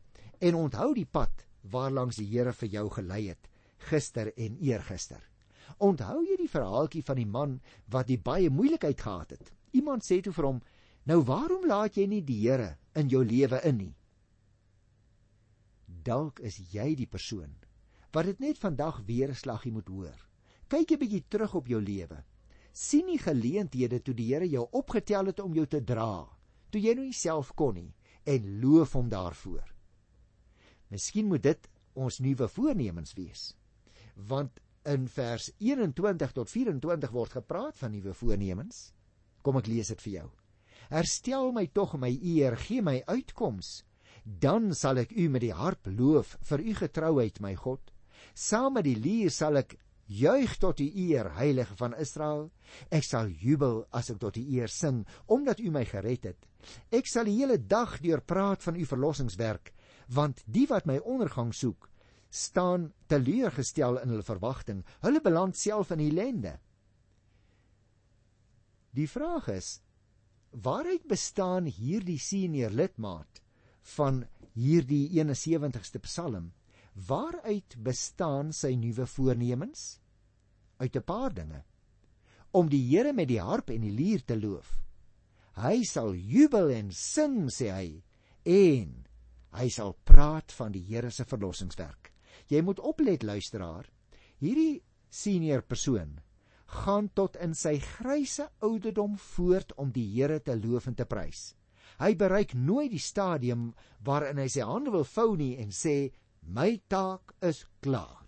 en 0.41 0.57
onthou 0.57 0.93
die 0.97 1.09
pad 1.09 1.45
waarlangs 1.61 2.17
die 2.21 2.27
Here 2.29 2.53
vir 2.53 2.69
jou 2.69 2.89
gelei 2.97 3.27
het 3.29 3.49
gister 3.89 4.31
en 4.37 4.57
eergister. 4.61 5.21
Onthou 5.77 6.21
jy 6.23 6.37
die 6.39 6.51
verhaaltjie 6.51 7.03
van 7.05 7.19
die 7.19 7.29
man 7.29 7.59
wat 7.91 8.09
die 8.09 8.21
baie 8.21 8.49
moeilikheid 8.49 9.01
gehad 9.01 9.35
het? 9.35 9.51
Iemand 9.75 10.05
sê 10.05 10.21
toe 10.23 10.33
vir 10.33 10.47
hom: 10.47 10.61
"Nou 11.05 11.23
waarom 11.23 11.65
laat 11.67 11.95
jy 11.95 12.07
nie 12.07 12.21
die 12.21 12.41
Here 12.47 12.77
in 12.95 13.09
jou 13.09 13.23
lewe 13.23 13.61
in 13.63 13.77
nie?" 13.77 13.95
Dalk 16.03 16.39
is 16.39 16.57
jy 16.71 16.95
die 16.95 17.07
persoon 17.07 17.55
wat 18.11 18.25
dit 18.25 18.39
net 18.39 18.57
vandag 18.57 19.01
weer 19.05 19.29
'n 19.29 19.35
slaggie 19.35 19.71
moet 19.71 19.87
hoor. 19.87 20.19
Kyk 20.67 20.91
'n 20.91 20.99
bietjie 20.99 21.25
terug 21.27 21.55
op 21.55 21.67
jou 21.67 21.81
lewe. 21.81 22.23
sien 22.75 23.07
die 23.07 23.19
geleenthede 23.19 24.01
toe 24.01 24.13
die 24.13 24.33
Here 24.33 24.47
jou 24.49 24.67
opgetel 24.71 25.25
het 25.25 25.39
om 25.39 25.53
jou 25.53 25.65
te 25.65 25.79
dra, 25.83 26.27
toe 26.69 26.81
jy 26.81 26.93
nou 26.93 27.05
nie 27.05 27.13
self 27.13 27.53
kon 27.55 27.73
nie 27.73 27.93
en 28.25 28.59
loof 28.59 28.93
hom 28.93 29.09
daarvoor. 29.09 29.63
Miskien 30.91 31.27
moet 31.27 31.43
dit 31.43 31.69
ons 31.93 32.19
nuwe 32.19 32.47
voornemens 32.47 33.13
wees. 33.13 33.55
Want 34.15 34.59
in 34.85 35.07
vers 35.07 35.51
21 35.57 36.31
tot 36.31 36.49
24 36.49 37.11
word 37.11 37.31
gepraat 37.31 37.77
van 37.77 37.91
nuwe 37.91 38.13
voornemens. 38.13 38.91
Kom 39.41 39.57
ek 39.57 39.67
lees 39.67 39.87
dit 39.87 40.01
vir 40.01 40.13
jou. 40.13 40.27
Herstel 40.89 41.51
my 41.51 41.65
tog 41.67 41.95
my 41.99 42.11
eer, 42.11 42.55
gee 42.57 42.81
my 42.81 43.01
uitkoms, 43.07 43.83
dan 44.23 44.73
sal 44.73 45.01
ek 45.01 45.11
u 45.15 45.29
met 45.29 45.43
die 45.45 45.53
harp 45.53 45.87
loof 45.89 46.37
vir 46.49 46.61
u 46.61 46.75
getrouheid 46.81 47.41
my 47.41 47.55
God. 47.55 47.81
Saam 48.33 48.77
met 48.77 48.87
die 48.87 48.97
lier 48.97 49.31
sal 49.31 49.57
ek 49.61 49.77
Juig 50.05 50.57
tot 50.61 50.79
u 50.79 50.85
eer, 50.85 51.31
heilige 51.33 51.73
van 51.75 51.95
Israel. 51.97 52.51
Ek 52.93 53.03
sal 53.03 53.31
jubel 53.41 53.87
as 53.89 54.11
ek 54.13 54.19
tot 54.21 54.37
u 54.37 54.43
eer 54.53 54.69
sing, 54.69 55.01
omdat 55.25 55.59
u 55.59 55.71
my 55.73 55.81
gered 55.89 56.27
het. 56.29 56.45
Ek 56.93 57.09
sal 57.09 57.25
die 57.25 57.39
hele 57.39 57.57
dag 57.57 57.97
deur 58.03 58.21
praat 58.21 58.61
van 58.61 58.77
u 58.77 58.85
verlossingswerk, 58.85 59.73
want 60.13 60.43
die 60.45 60.67
wat 60.69 60.85
my 60.85 60.99
ondergang 61.01 61.53
soek, 61.53 61.89
staan 62.29 62.91
teleurgestel 63.09 63.97
in 64.03 64.13
hulle 64.13 64.25
verwagting. 64.25 64.83
Hulle 65.01 65.21
beland 65.25 65.57
self 65.57 65.89
in 65.95 66.03
ellende. 66.05 66.59
Die 68.93 69.09
vraag 69.09 69.49
is: 69.57 69.79
waaruit 70.63 71.03
bestaan 71.07 71.67
hierdie 71.67 72.19
senior 72.19 72.71
lidmaat 72.71 73.41
van 73.95 74.23
hierdie 74.55 75.09
71ste 75.11 75.99
Psalm? 76.05 76.53
Waaruit 76.95 77.75
bestaan 77.83 78.53
sy 78.55 78.75
nuwe 78.79 79.05
voornemens? 79.05 79.99
Uit 80.79 80.95
'n 80.95 81.03
paar 81.03 81.33
dinge. 81.33 81.63
Om 82.51 82.69
die 82.69 82.83
Here 82.87 83.13
met 83.13 83.27
die 83.27 83.41
harp 83.41 83.69
en 83.69 83.81
die 83.81 83.91
lier 83.91 84.23
te 84.23 84.39
loof. 84.39 84.79
Hy 85.55 85.83
sal 85.83 86.15
jubel 86.15 86.69
en 86.69 86.91
sing, 86.91 87.49
sê 87.49 87.71
hy, 87.71 88.03
en 88.43 89.07
hy 89.51 89.69
sal 89.69 89.93
praat 90.03 90.51
van 90.51 90.71
die 90.71 90.83
Here 90.83 91.11
se 91.11 91.25
verlossingswerk. 91.25 92.13
Jy 92.47 92.61
moet 92.61 92.79
oplet 92.79 93.23
luisteraar. 93.23 93.89
Hierdie 94.39 94.83
senior 95.09 95.61
persoon 95.61 96.19
gaan 96.65 97.09
tot 97.13 97.35
in 97.35 97.53
sy 97.53 97.77
grysse 97.79 98.49
ouderdom 98.65 99.17
voort 99.17 99.73
om 99.77 99.91
die 99.91 100.07
Here 100.15 100.39
te 100.39 100.55
loof 100.57 100.87
en 100.87 100.95
te 100.95 101.05
prys. 101.05 101.53
Hy 101.99 102.15
bereik 102.19 102.53
nooit 102.53 102.91
die 102.91 103.01
stadium 103.01 103.73
waarin 104.03 104.41
hy 104.41 104.47
sy 104.51 104.65
hande 104.65 104.91
wil 104.91 105.05
vou 105.07 105.35
nie 105.37 105.55
en 105.61 105.71
sê 105.71 106.11
My 106.45 106.77
taak 106.87 107.33
is 107.41 107.63
klaar. 107.81 108.25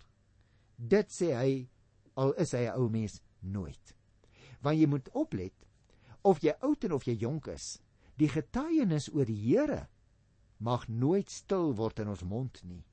Dit 0.76 1.12
sê 1.14 1.34
hy 1.36 1.68
al 2.18 2.32
is 2.42 2.52
hy 2.52 2.66
'n 2.66 2.74
ou 2.74 2.88
mens 2.88 3.20
nooit. 3.42 3.94
Want 4.62 4.78
jy 4.78 4.86
moet 4.86 5.08
oplet 5.14 5.54
of 6.24 6.42
jy 6.42 6.54
oud 6.60 6.84
en 6.84 6.92
of 6.92 7.04
jy 7.04 7.14
jonk 7.14 7.46
is. 7.48 7.78
Die 8.16 8.28
getuienis 8.28 9.08
oor 9.14 9.24
die 9.24 9.38
Here 9.38 9.88
mag 10.58 10.88
nooit 10.88 11.30
stil 11.30 11.74
word 11.74 12.00
in 12.00 12.08
ons 12.08 12.24
mond 12.24 12.62
nie. 12.64 12.84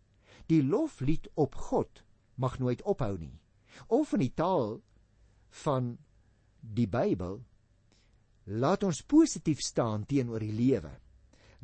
Die 0.47 0.62
loflied 0.62 1.27
op 1.36 1.55
God 1.55 2.03
mag 2.38 2.60
nooit 2.60 2.81
ophou 2.84 3.17
nie. 3.17 3.39
Of 3.88 4.13
in 4.13 4.19
die 4.19 4.34
taal 4.34 4.81
van 5.63 5.98
die 6.60 6.88
Bybel 6.88 7.39
laat 8.46 8.84
ons 8.84 9.02
positief 9.02 9.62
staan 9.62 10.06
teenoor 10.06 10.44
die 10.44 10.54
lewe. 10.54 10.91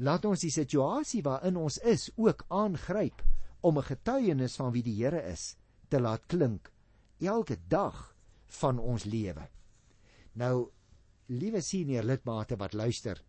Laat 0.01 0.25
ons 0.25 0.41
die 0.41 0.53
situasie 0.53 1.21
waarin 1.25 1.59
ons 1.61 1.77
is 1.85 2.09
ook 2.17 2.45
aangryp 2.49 3.21
om 3.61 3.77
'n 3.77 3.89
getuienis 3.89 4.55
van 4.55 4.71
wie 4.71 4.83
die 4.83 4.95
Here 5.03 5.21
is 5.31 5.55
te 5.89 5.99
laat 5.99 6.25
klink 6.27 6.71
elke 7.19 7.57
dag 7.67 8.15
van 8.47 8.79
ons 8.79 9.03
lewe. 9.05 9.49
Nou, 10.33 10.71
liewe 11.27 11.61
senior 11.61 12.03
lidmate 12.03 12.55
wat 12.55 12.73
luister, 12.73 13.23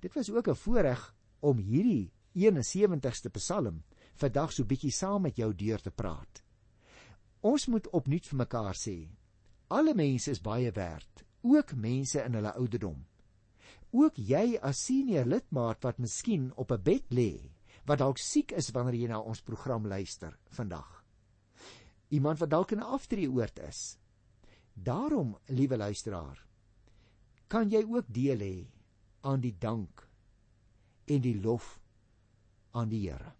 dit 0.00 0.14
was 0.14 0.30
ook 0.30 0.48
'n 0.48 0.54
voorreg 0.54 1.14
om 1.40 1.58
hierdie 1.58 2.12
71ste 2.32 3.30
Psalm 3.30 3.82
vandag 4.14 4.52
so 4.52 4.64
bietjie 4.64 4.92
saam 4.92 5.22
met 5.22 5.36
jou 5.36 5.54
deur 5.54 5.80
te 5.80 5.90
praat. 5.90 6.42
Ons 7.40 7.66
moet 7.66 7.88
opnuut 7.90 8.26
vir 8.26 8.36
mekaar 8.36 8.74
sê, 8.74 9.08
alle 9.72 9.94
mense 9.94 10.30
is 10.30 10.42
baie 10.44 10.70
werd, 10.76 11.24
ook 11.42 11.74
mense 11.74 12.20
in 12.22 12.36
hulle 12.38 12.52
ouderdom. 12.60 13.00
Ook 13.92 14.16
jy 14.16 14.58
as 14.62 14.84
senior 14.86 15.26
lidmaat 15.28 15.82
wat 15.84 15.98
miskien 15.98 16.52
op 16.56 16.72
'n 16.72 16.82
bed 16.82 17.10
lê 17.10 17.50
wat 17.86 17.98
dalk 17.98 18.18
siek 18.18 18.52
is 18.52 18.70
wanneer 18.70 18.94
jy 18.94 19.08
na 19.08 19.18
ons 19.20 19.40
program 19.42 19.86
luister 19.86 20.38
vandag. 20.50 21.04
Iemand 22.08 22.38
wat 22.38 22.50
dalk 22.50 22.72
in 22.72 22.78
'n 22.78 22.92
aftreeoord 22.94 23.58
is. 23.58 23.98
Daarom, 24.74 25.36
liewe 25.46 25.76
luisteraar, 25.76 26.46
kan 27.48 27.68
jy 27.70 27.84
ook 27.84 28.06
deel 28.08 28.38
hê 28.38 28.66
aan 29.20 29.40
die 29.40 29.56
dank 29.58 30.08
en 31.06 31.20
die 31.20 31.40
lof 31.40 31.80
aan 32.70 32.88
die 32.88 33.08
Here. 33.08 33.34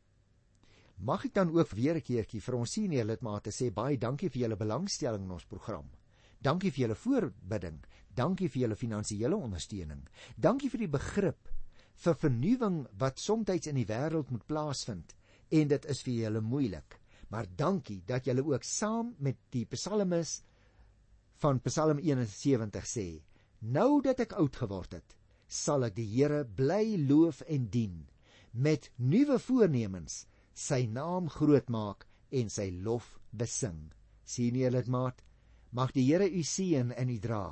Mag 0.97 1.25
ek 1.25 1.35
dan 1.35 1.51
ook 1.51 1.71
weer 1.71 1.95
'n 1.97 2.03
keertjie 2.03 2.41
vir 2.41 2.55
ons 2.55 2.73
senior 2.73 3.05
lidmate 3.05 3.51
sê 3.51 3.73
baie 3.73 3.99
dankie 3.99 4.29
vir 4.29 4.43
julle 4.43 4.57
belangstelling 4.57 5.25
in 5.25 5.31
ons 5.31 5.45
program. 5.45 5.89
Dankie 6.43 6.73
vir 6.75 6.87
julle 6.87 6.99
voorbidding. 6.99 7.79
Dankie 8.15 8.49
vir 8.51 8.65
julle 8.65 8.77
finansiële 8.77 9.37
ondersteuning. 9.37 10.03
Dankie 10.37 10.71
vir 10.73 10.85
die 10.85 10.93
begrip 10.99 11.51
vir 12.03 12.17
vernuwing 12.19 12.83
wat 12.99 13.21
soms 13.23 13.67
in 13.71 13.79
die 13.79 13.87
wêreld 13.87 14.31
moet 14.31 14.47
plaasvind 14.47 15.15
en 15.51 15.69
dit 15.69 15.87
is 15.95 16.03
vir 16.03 16.15
julle 16.25 16.41
moeilik. 16.41 16.99
Maar 17.31 17.47
dankie 17.57 18.03
dat 18.07 18.27
julle 18.27 18.45
ook 18.45 18.65
saam 18.65 19.15
met 19.19 19.39
die 19.51 19.65
psalmis 19.67 20.43
van 21.41 21.61
Psalm 21.61 21.99
71 21.99 22.87
sê: 22.87 23.07
Nou 23.61 24.03
dat 24.03 24.21
ek 24.21 24.35
oud 24.39 24.57
geword 24.57 24.93
het, 24.99 25.17
sal 25.49 25.85
ek 25.85 25.97
die 25.97 26.09
Here 26.09 26.45
bly 26.45 26.97
loof 27.09 27.43
en 27.49 27.69
dien 27.71 28.03
met 28.53 28.91
nuwe 28.99 29.39
voornemens 29.39 30.27
sy 30.53 30.85
naam 30.87 31.31
groot 31.33 31.69
maak 31.73 32.07
en 32.31 32.51
sy 32.51 32.71
lof 32.71 33.19
besing. 33.31 33.93
sien 34.25 34.55
jy 34.57 34.71
dit 34.71 34.89
maat? 34.89 35.23
Mag 35.73 35.95
die 35.97 36.05
Here 36.05 36.29
u 36.29 36.43
seën 36.45 36.93
en 36.93 37.09
u 37.09 37.19
dra. 37.19 37.47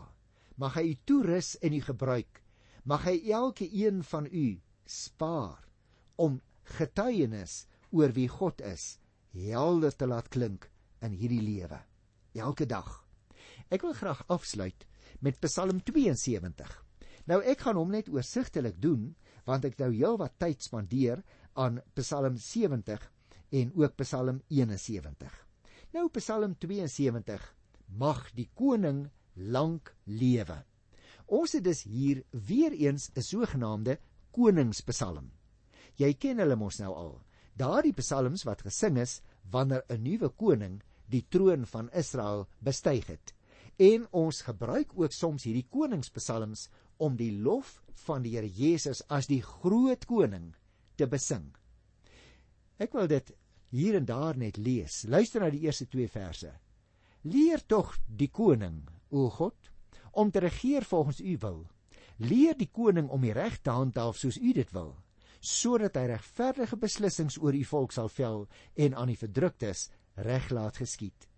Mag 0.61 0.75
hy 0.77 0.91
u 0.93 0.97
toerus 1.09 1.55
en 1.65 1.73
u 1.73 1.81
gebruik. 1.81 2.43
Mag 2.85 3.07
hy 3.09 3.17
elke 3.33 3.65
een 3.65 4.03
van 4.05 4.27
u 4.29 4.61
spaar 4.85 5.65
om 6.21 6.41
getuienis 6.77 7.65
oor 7.91 8.13
wie 8.13 8.29
God 8.29 8.61
is 8.61 8.99
helder 9.33 9.95
te 9.97 10.09
laat 10.11 10.29
klink 10.29 10.67
in 11.01 11.15
hierdie 11.17 11.43
lewe 11.43 11.79
elke 12.37 12.67
dag. 12.69 12.89
Ek 13.73 13.83
wil 13.87 13.95
graag 13.97 14.21
afsluit 14.29 14.85
met 15.25 15.41
Psalm 15.41 15.81
72. 15.87 16.75
Nou 17.25 17.41
ek 17.41 17.65
gaan 17.65 17.79
hom 17.81 17.91
net 17.95 18.11
oorsigtelik 18.13 18.77
doen 18.83 19.15
want 19.49 19.65
ek 19.65 19.79
nou 19.81 19.91
heelwat 19.95 20.37
tyd 20.43 20.61
spandeer 20.63 21.23
aan 21.57 21.81
Psalm 21.97 22.37
70 22.37 23.01
en 23.63 23.73
ook 23.81 23.97
Psalm 24.03 24.43
71. 24.53 25.33
Nou 25.97 26.07
Psalm 26.21 26.55
72 26.61 27.49
mag 27.98 28.31
die 28.35 28.48
koning 28.55 29.09
lank 29.35 29.94
lewe. 30.05 30.64
Ons 31.31 31.55
het 31.55 31.64
dus 31.64 31.83
hier 31.83 32.24
weer 32.31 32.72
eens 32.72 33.11
'n 33.14 33.22
sogenaamde 33.22 33.98
koningspsalm. 34.31 35.31
Jy 35.96 36.14
ken 36.14 36.38
hulle 36.38 36.57
mos 36.57 36.79
nou 36.79 36.94
al. 36.94 37.20
Daardie 37.57 37.92
psalms 37.92 38.44
wat 38.44 38.62
gesing 38.62 38.98
is 38.98 39.20
wanneer 39.50 39.85
'n 39.88 40.03
nuwe 40.03 40.29
koning 40.29 40.83
die 41.09 41.26
troon 41.29 41.66
van 41.66 41.90
Israel 41.92 42.48
bestyg 42.59 43.07
het. 43.07 43.35
En 43.76 44.07
ons 44.11 44.42
gebruik 44.42 44.92
ook 44.94 45.12
soms 45.12 45.44
hierdie 45.44 45.66
koningspsalms 45.70 46.68
om 46.98 47.16
die 47.16 47.33
lof 47.33 47.83
van 48.07 48.22
die 48.22 48.37
Here 48.37 48.48
Jesus 48.48 49.03
as 49.09 49.26
die 49.26 49.42
groot 49.42 50.07
koning 50.07 50.55
te 50.96 51.07
besing. 51.07 51.55
Ek 52.79 52.92
wil 52.92 53.07
dit 53.07 53.33
hier 53.70 53.94
en 53.94 54.05
daar 54.05 54.37
net 54.37 54.57
lees. 54.57 55.05
Luister 55.09 55.40
na 55.40 55.50
die 55.50 55.61
eerste 55.61 55.87
2 55.88 56.09
verse. 56.09 56.53
Leer 57.23 57.61
tog 57.67 57.93
die 58.07 58.31
koning, 58.33 58.87
o 59.11 59.29
God, 59.31 59.71
om 60.13 60.31
te 60.31 60.41
regeer 60.41 60.85
volgens 60.89 61.21
u 61.21 61.37
wil. 61.41 61.67
Leer 62.17 62.57
die 62.57 62.71
koning 62.73 63.11
om 63.13 63.21
die 63.25 63.35
reg 63.37 63.59
te 63.61 63.75
handhaaf 63.77 64.17
soos 64.17 64.39
u 64.41 64.53
dit 64.57 64.73
wil, 64.73 64.95
sodat 65.41 65.97
hy 65.97 66.07
regverdige 66.11 66.77
besluissings 66.81 67.39
oor 67.41 67.57
u 67.57 67.63
volk 67.65 67.93
sal 67.93 68.09
vel 68.13 68.47
en 68.77 68.97
aan 68.97 69.13
die 69.13 69.21
verdruktes 69.21 69.89
reg 70.17 70.51
laat 70.51 70.81
geskied. 70.81 71.29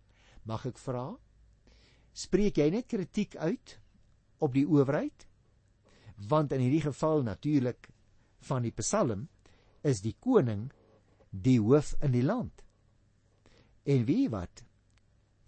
Mag 0.46 0.66
ek 0.70 0.78
vra? 0.78 1.06
Spreek 2.14 2.58
jy 2.58 2.70
net 2.74 2.90
kritiek 2.90 3.36
uit 3.36 3.78
op 4.42 4.54
die 4.54 4.66
owerheid? 4.66 5.26
Want 6.28 6.52
in 6.54 6.62
hierdie 6.62 6.86
geval 6.86 7.22
natuurlik 7.26 7.88
van 8.46 8.66
die 8.66 8.74
Psalm 8.74 9.28
is 9.82 10.02
die 10.02 10.14
koning 10.18 10.68
die 11.30 11.58
hoof 11.62 11.94
in 12.02 12.12
die 12.14 12.26
land. 12.26 12.62
En 13.86 14.04
wie 14.06 14.28
wat? 14.30 14.62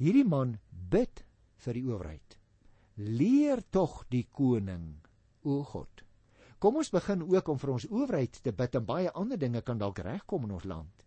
Hierdie 0.05 0.27
man 0.29 0.59
bid 0.93 1.23
vir 1.65 1.77
die 1.79 1.83
owerheid. 1.89 2.35
Leer 3.01 3.63
tog 3.73 4.03
die 4.13 4.27
koning, 4.29 4.99
o 5.49 5.63
God. 5.65 6.03
Kom 6.61 6.77
ons 6.77 6.93
begin 6.93 7.23
ook 7.25 7.49
om 7.49 7.61
vir 7.63 7.73
ons 7.73 7.87
owerheid 7.89 8.37
te 8.45 8.53
bid 8.53 8.77
en 8.77 8.85
baie 8.85 9.15
ander 9.17 9.41
dinge 9.41 9.63
kan 9.65 9.81
dalk 9.81 10.03
regkom 10.05 10.45
in 10.45 10.53
ons 10.59 10.69
land. 10.69 11.07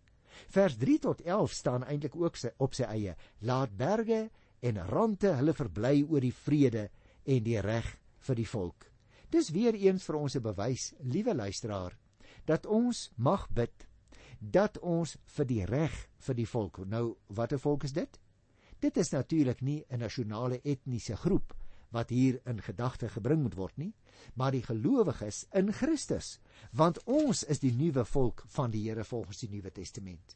Vers 0.49 0.79
3 0.81 0.97
tot 1.05 1.21
11 1.21 1.53
staan 1.53 1.85
eintlik 1.85 2.17
ook 2.17 2.41
sy, 2.41 2.49
op 2.57 2.73
sy 2.73 2.89
eie: 2.89 3.13
Laat 3.45 3.77
berge 3.77 4.31
en 4.65 4.81
rande 4.89 5.35
hulle 5.43 5.53
verbly 5.53 6.01
oor 6.01 6.25
die 6.25 6.33
vrede 6.33 6.89
en 7.21 7.45
die 7.45 7.61
reg 7.61 7.93
vir 8.25 8.41
die 8.41 8.49
volk. 8.49 8.89
Dis 9.29 9.53
weer 9.53 9.77
eens 9.77 10.09
vir 10.09 10.17
ons 10.17 10.35
'n 10.35 10.41
bewys, 10.41 10.93
liewe 11.05 11.35
luisteraar, 11.35 11.93
dat 12.45 12.65
ons 12.65 13.11
mag 13.15 13.45
bid 13.53 13.85
dat 14.39 14.77
ons 14.77 15.17
vir 15.37 15.45
die 15.45 15.65
reg 15.65 16.07
vir 16.17 16.35
die 16.35 16.49
volk. 16.49 16.85
Nou, 16.85 17.17
watter 17.29 17.59
volk 17.59 17.83
is 17.83 17.93
dit? 17.93 18.19
Dit 18.79 18.97
is 18.97 19.09
natuurlik 19.09 19.61
nie 19.61 19.85
'n 19.89 19.99
nasionale 19.99 20.61
etniese 20.61 21.15
groep 21.15 21.55
wat 21.89 22.09
hier 22.09 22.39
in 22.45 22.61
gedagte 22.61 23.09
gebring 23.09 23.41
moet 23.41 23.55
word 23.55 23.77
nie, 23.77 23.93
maar 24.33 24.51
die 24.51 24.63
gelowiges 24.63 25.45
in 25.51 25.73
Christus, 25.73 26.39
want 26.71 27.03
ons 27.03 27.43
is 27.43 27.59
die 27.59 27.71
nuwe 27.71 28.05
volk 28.05 28.43
van 28.47 28.71
die 28.71 28.89
Here 28.89 29.03
volgens 29.03 29.39
die 29.39 29.49
Nuwe 29.49 29.71
Testament. 29.71 30.35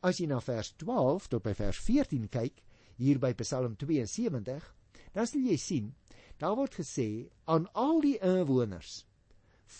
As 0.00 0.20
jy 0.20 0.26
na 0.26 0.40
vers 0.40 0.74
12 0.76 1.28
tot 1.28 1.42
by 1.42 1.54
vers 1.54 1.78
14 1.78 2.28
kyk, 2.28 2.62
hier 2.96 3.18
by 3.18 3.32
Psalm 3.34 3.76
72, 3.76 4.74
dan 5.12 5.26
sal 5.26 5.40
jy 5.40 5.56
sien, 5.56 5.94
daar 6.38 6.56
word 6.56 6.74
gesê 6.74 7.30
aan 7.44 7.66
al 7.72 8.00
die 8.00 8.18
inwoners 8.18 9.04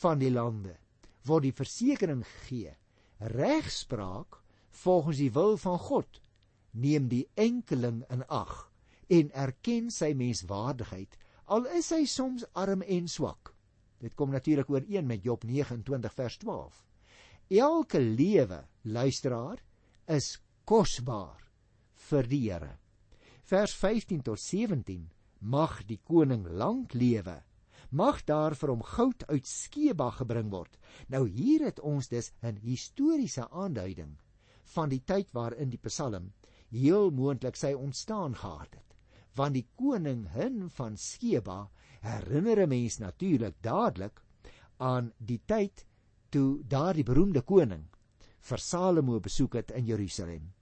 van 0.00 0.18
die 0.18 0.30
lande 0.30 0.76
word 1.28 1.42
die 1.42 1.56
versekering 1.56 2.24
gegee 2.24 2.74
regspraak 3.20 4.40
volgens 4.82 5.20
die 5.20 5.32
wil 5.32 5.56
van 5.60 5.78
God 5.78 6.20
neem 6.72 7.08
die 7.08 7.26
enkeling 7.34 8.04
in 8.10 8.22
ag 8.28 8.70
en 9.08 9.32
erken 9.34 9.90
sy 9.90 10.12
menswaardigheid 10.14 11.16
al 11.46 11.66
is 11.78 11.90
hy 11.90 12.04
soms 12.06 12.44
arm 12.54 12.82
en 12.82 13.08
swak. 13.08 13.54
Dit 13.98 14.14
kom 14.14 14.30
natuurlik 14.30 14.70
ooreen 14.70 15.06
met 15.06 15.24
Job 15.24 15.44
29 15.44 16.14
vers 16.14 16.38
12 16.38 16.86
elke 17.50 17.98
lewe 18.00 18.62
luisteraar 18.82 19.58
is 20.06 20.38
kosbaar 20.64 21.42
vir 22.10 22.28
die 22.30 22.44
Here. 22.46 22.76
Vers 23.42 23.74
15 23.74 24.22
tot 24.22 24.38
17 24.38 25.08
mag 25.40 25.80
die 25.88 25.98
koning 26.06 26.46
lank 26.46 26.94
lewe. 26.94 27.40
Mag 27.90 28.22
daar 28.22 28.54
vir 28.54 28.70
hom 28.70 28.84
goud 28.86 29.24
uit 29.26 29.46
Skeba 29.46 30.12
gebring 30.14 30.52
word. 30.52 30.78
Nou 31.10 31.26
hier 31.26 31.66
het 31.66 31.80
ons 31.80 32.08
dus 32.08 32.30
'n 32.42 32.62
historiese 32.62 33.50
aanduiding 33.50 34.16
van 34.74 34.88
die 34.88 35.02
tyd 35.02 35.32
waarin 35.32 35.70
die 35.70 35.82
Psalm 35.82 36.32
heel 36.70 37.10
moontlik 37.10 37.56
sy 37.56 37.72
ontstaan 37.74 38.36
gehad 38.38 38.74
het. 38.74 38.96
Want 39.34 39.54
die 39.54 39.66
koning 39.78 40.26
hin 40.34 40.68
van 40.70 40.96
Skeba 40.96 41.70
herinner 42.00 42.62
'n 42.62 42.68
mens 42.68 42.98
natuurlik 42.98 43.56
dadelik 43.62 44.22
aan 44.78 45.12
die 45.18 45.40
tyd 45.46 45.86
toe 46.30 46.62
daardie 46.64 47.04
beroemde 47.04 47.42
koning 47.42 47.88
vir 48.40 48.58
Salomo 48.58 49.20
besoek 49.20 49.54
het 49.54 49.70
in 49.70 49.84
Jerusalem. 49.84 50.52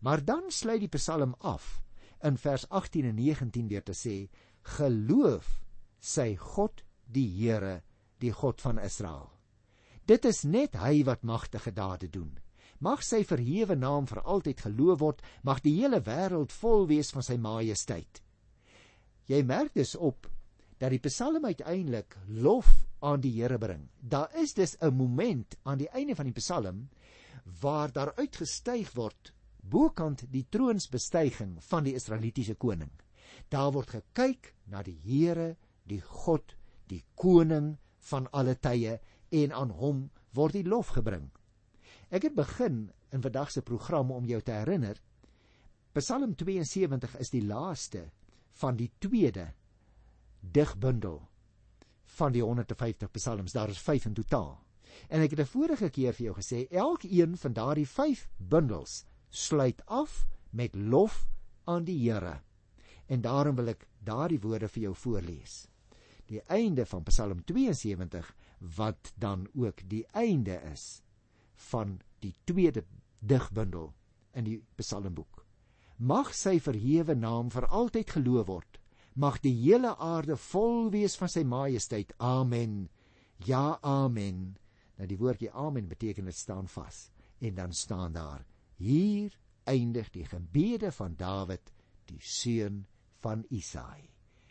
Maar 0.00 0.24
dan 0.24 0.48
sluit 0.48 0.80
die 0.80 0.88
Psalm 0.88 1.34
af 1.38 1.82
in 2.22 2.36
vers 2.36 2.68
18 2.68 3.04
en 3.04 3.14
19 3.14 3.68
deur 3.68 3.82
te 3.82 3.92
sê: 3.92 4.28
Geloof 4.62 5.60
sy 5.98 6.36
God 6.36 6.84
die 7.04 7.28
Here, 7.28 7.82
die 8.18 8.32
God 8.32 8.60
van 8.60 8.78
Israel. 8.78 9.30
Dit 10.06 10.24
is 10.24 10.44
net 10.44 10.76
hy 10.80 11.04
wat 11.04 11.22
magtige 11.22 11.72
dade 11.72 12.08
doen. 12.08 12.38
Mag 12.78 13.02
sy 13.02 13.24
verhewe 13.24 13.76
naam 13.76 14.06
vir 14.06 14.22
altyd 14.22 14.60
geloof 14.60 15.00
word, 15.00 15.22
mag 15.42 15.60
die 15.62 15.74
hele 15.80 16.00
wêreld 16.00 16.52
vol 16.52 16.86
wees 16.86 17.10
van 17.10 17.22
sy 17.22 17.36
majesteit. 17.36 18.22
Jy 19.26 19.42
merk 19.46 19.74
dus 19.74 19.96
op 19.96 20.30
dat 20.80 20.90
die 20.90 21.02
Psalm 21.04 21.44
uiteindelik 21.44 22.16
lof 22.26 22.70
aan 23.04 23.20
die 23.20 23.32
Here 23.36 23.58
bring. 23.58 23.88
Daar 24.00 24.32
is 24.42 24.54
dus 24.54 24.76
'n 24.80 24.94
moment 24.96 25.56
aan 25.62 25.78
die 25.78 25.88
einde 25.88 26.14
van 26.14 26.24
die 26.24 26.40
Psalm 26.40 26.88
waar 27.60 27.92
daar 27.92 28.14
uitgestyg 28.16 28.92
word 28.94 29.32
bokant 29.62 30.24
die 30.32 30.46
troonsbestyging 30.48 31.58
van 31.64 31.84
die 31.84 31.94
Israelitiese 31.94 32.54
koning. 32.54 32.90
Daar 33.48 33.72
word 33.72 33.90
gekyk 33.90 34.54
na 34.66 34.82
die 34.82 34.98
Here 35.04 35.56
die 35.84 36.00
God, 36.00 36.56
die 36.86 37.04
koning 37.14 37.76
van 37.98 38.28
alle 38.32 38.54
tye 38.54 39.00
en 39.30 39.52
aan 39.52 39.70
hom 39.70 40.10
word 40.32 40.52
die 40.52 40.64
lof 40.64 40.94
gebring. 40.96 41.30
Ek 42.10 42.24
het 42.26 42.34
begin 42.34 42.88
in 43.14 43.22
vandag 43.22 43.52
se 43.54 43.62
program 43.62 44.10
om 44.10 44.24
jou 44.26 44.40
te 44.42 44.50
herinner. 44.50 44.98
Psalm 45.94 46.34
72 46.34 47.12
is 47.22 47.30
die 47.30 47.42
laaste 47.46 48.08
van 48.58 48.78
die 48.78 48.90
tweede 48.98 49.52
digbundel 50.40 51.20
van 52.16 52.34
die 52.34 52.42
150 52.42 53.12
psalms. 53.14 53.54
Daar 53.54 53.70
is 53.70 53.78
5 53.78 54.08
in 54.10 54.16
totaal. 54.18 54.58
En 55.08 55.22
ek 55.22 55.36
het 55.36 55.40
'n 55.40 55.52
vorige 55.52 55.90
keer 55.90 56.12
vir 56.12 56.24
jou 56.26 56.34
gesê, 56.34 56.66
elkeen 56.70 57.36
van 57.36 57.52
daardie 57.52 57.86
5 57.86 58.28
bundels 58.36 59.04
sluit 59.28 59.86
af 59.86 60.26
met 60.50 60.74
lof 60.74 61.28
aan 61.64 61.84
die 61.84 62.10
Here. 62.10 62.42
En 63.06 63.20
daarom 63.20 63.54
wil 63.54 63.68
ek 63.68 63.86
daardie 63.98 64.40
woorde 64.40 64.68
vir 64.68 64.82
jou 64.82 64.94
voorlees. 64.94 65.68
Die 66.26 66.42
einde 66.42 66.86
van 66.86 67.02
Psalm 67.02 67.44
72 67.44 68.34
wat 68.58 69.12
dan 69.16 69.48
ook 69.54 69.88
die 69.88 70.06
einde 70.12 70.60
is 70.72 71.02
van 71.70 71.98
die 72.24 72.34
tweede 72.44 72.84
digbundel 73.20 73.92
in 74.36 74.46
die 74.46 74.58
Psalmboek. 74.78 75.44
Mag 76.00 76.32
sy 76.34 76.56
verhewe 76.62 77.14
naam 77.14 77.50
vir 77.52 77.66
altyd 77.68 78.14
geloof 78.16 78.46
word. 78.48 78.78
Mag 79.14 79.40
die 79.44 79.52
hele 79.52 79.92
aarde 79.98 80.36
vol 80.40 80.88
wees 80.94 81.16
van 81.20 81.28
sy 81.28 81.42
majesteit. 81.44 82.14
Amen. 82.18 82.88
Ja, 83.44 83.78
amen. 83.82 84.56
Nou 84.96 85.08
die 85.08 85.18
woordjie 85.20 85.50
amen 85.52 85.88
beteken 85.88 86.28
dit 86.30 86.36
staan 86.36 86.68
vas. 86.68 87.10
En 87.40 87.54
dan 87.54 87.72
staan 87.72 88.12
daar: 88.12 88.44
Hier 88.76 89.36
eindig 89.64 90.10
die 90.10 90.24
gebede 90.24 90.92
van 90.92 91.16
Dawid, 91.16 91.72
die 92.08 92.20
seun 92.20 92.86
van 93.20 93.44
Isaai. 93.48 94.08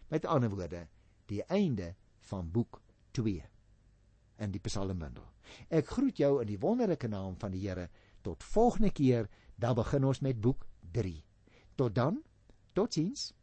Met 0.10 0.26
ander 0.26 0.50
woorde, 0.50 0.88
die 1.30 1.44
einde 1.44 1.96
van 2.30 2.52
boek 2.52 2.82
2 3.12 3.44
in 4.40 4.52
die 4.52 4.62
Psalmbundel. 4.64 5.26
Ek 5.70 5.92
groet 5.94 6.20
jou 6.22 6.40
in 6.42 6.48
die 6.50 6.60
wonderlike 6.60 7.08
naam 7.08 7.36
van 7.40 7.52
die 7.52 7.62
Here. 7.68 7.90
Tot 8.22 8.44
volgende 8.44 8.92
keer, 8.92 9.30
dan 9.56 9.76
begin 9.76 10.06
ons 10.06 10.22
met 10.26 10.40
boek 10.42 10.66
3. 10.94 11.16
Tot 11.76 11.96
dan. 11.96 12.22
Totsiens. 12.74 13.34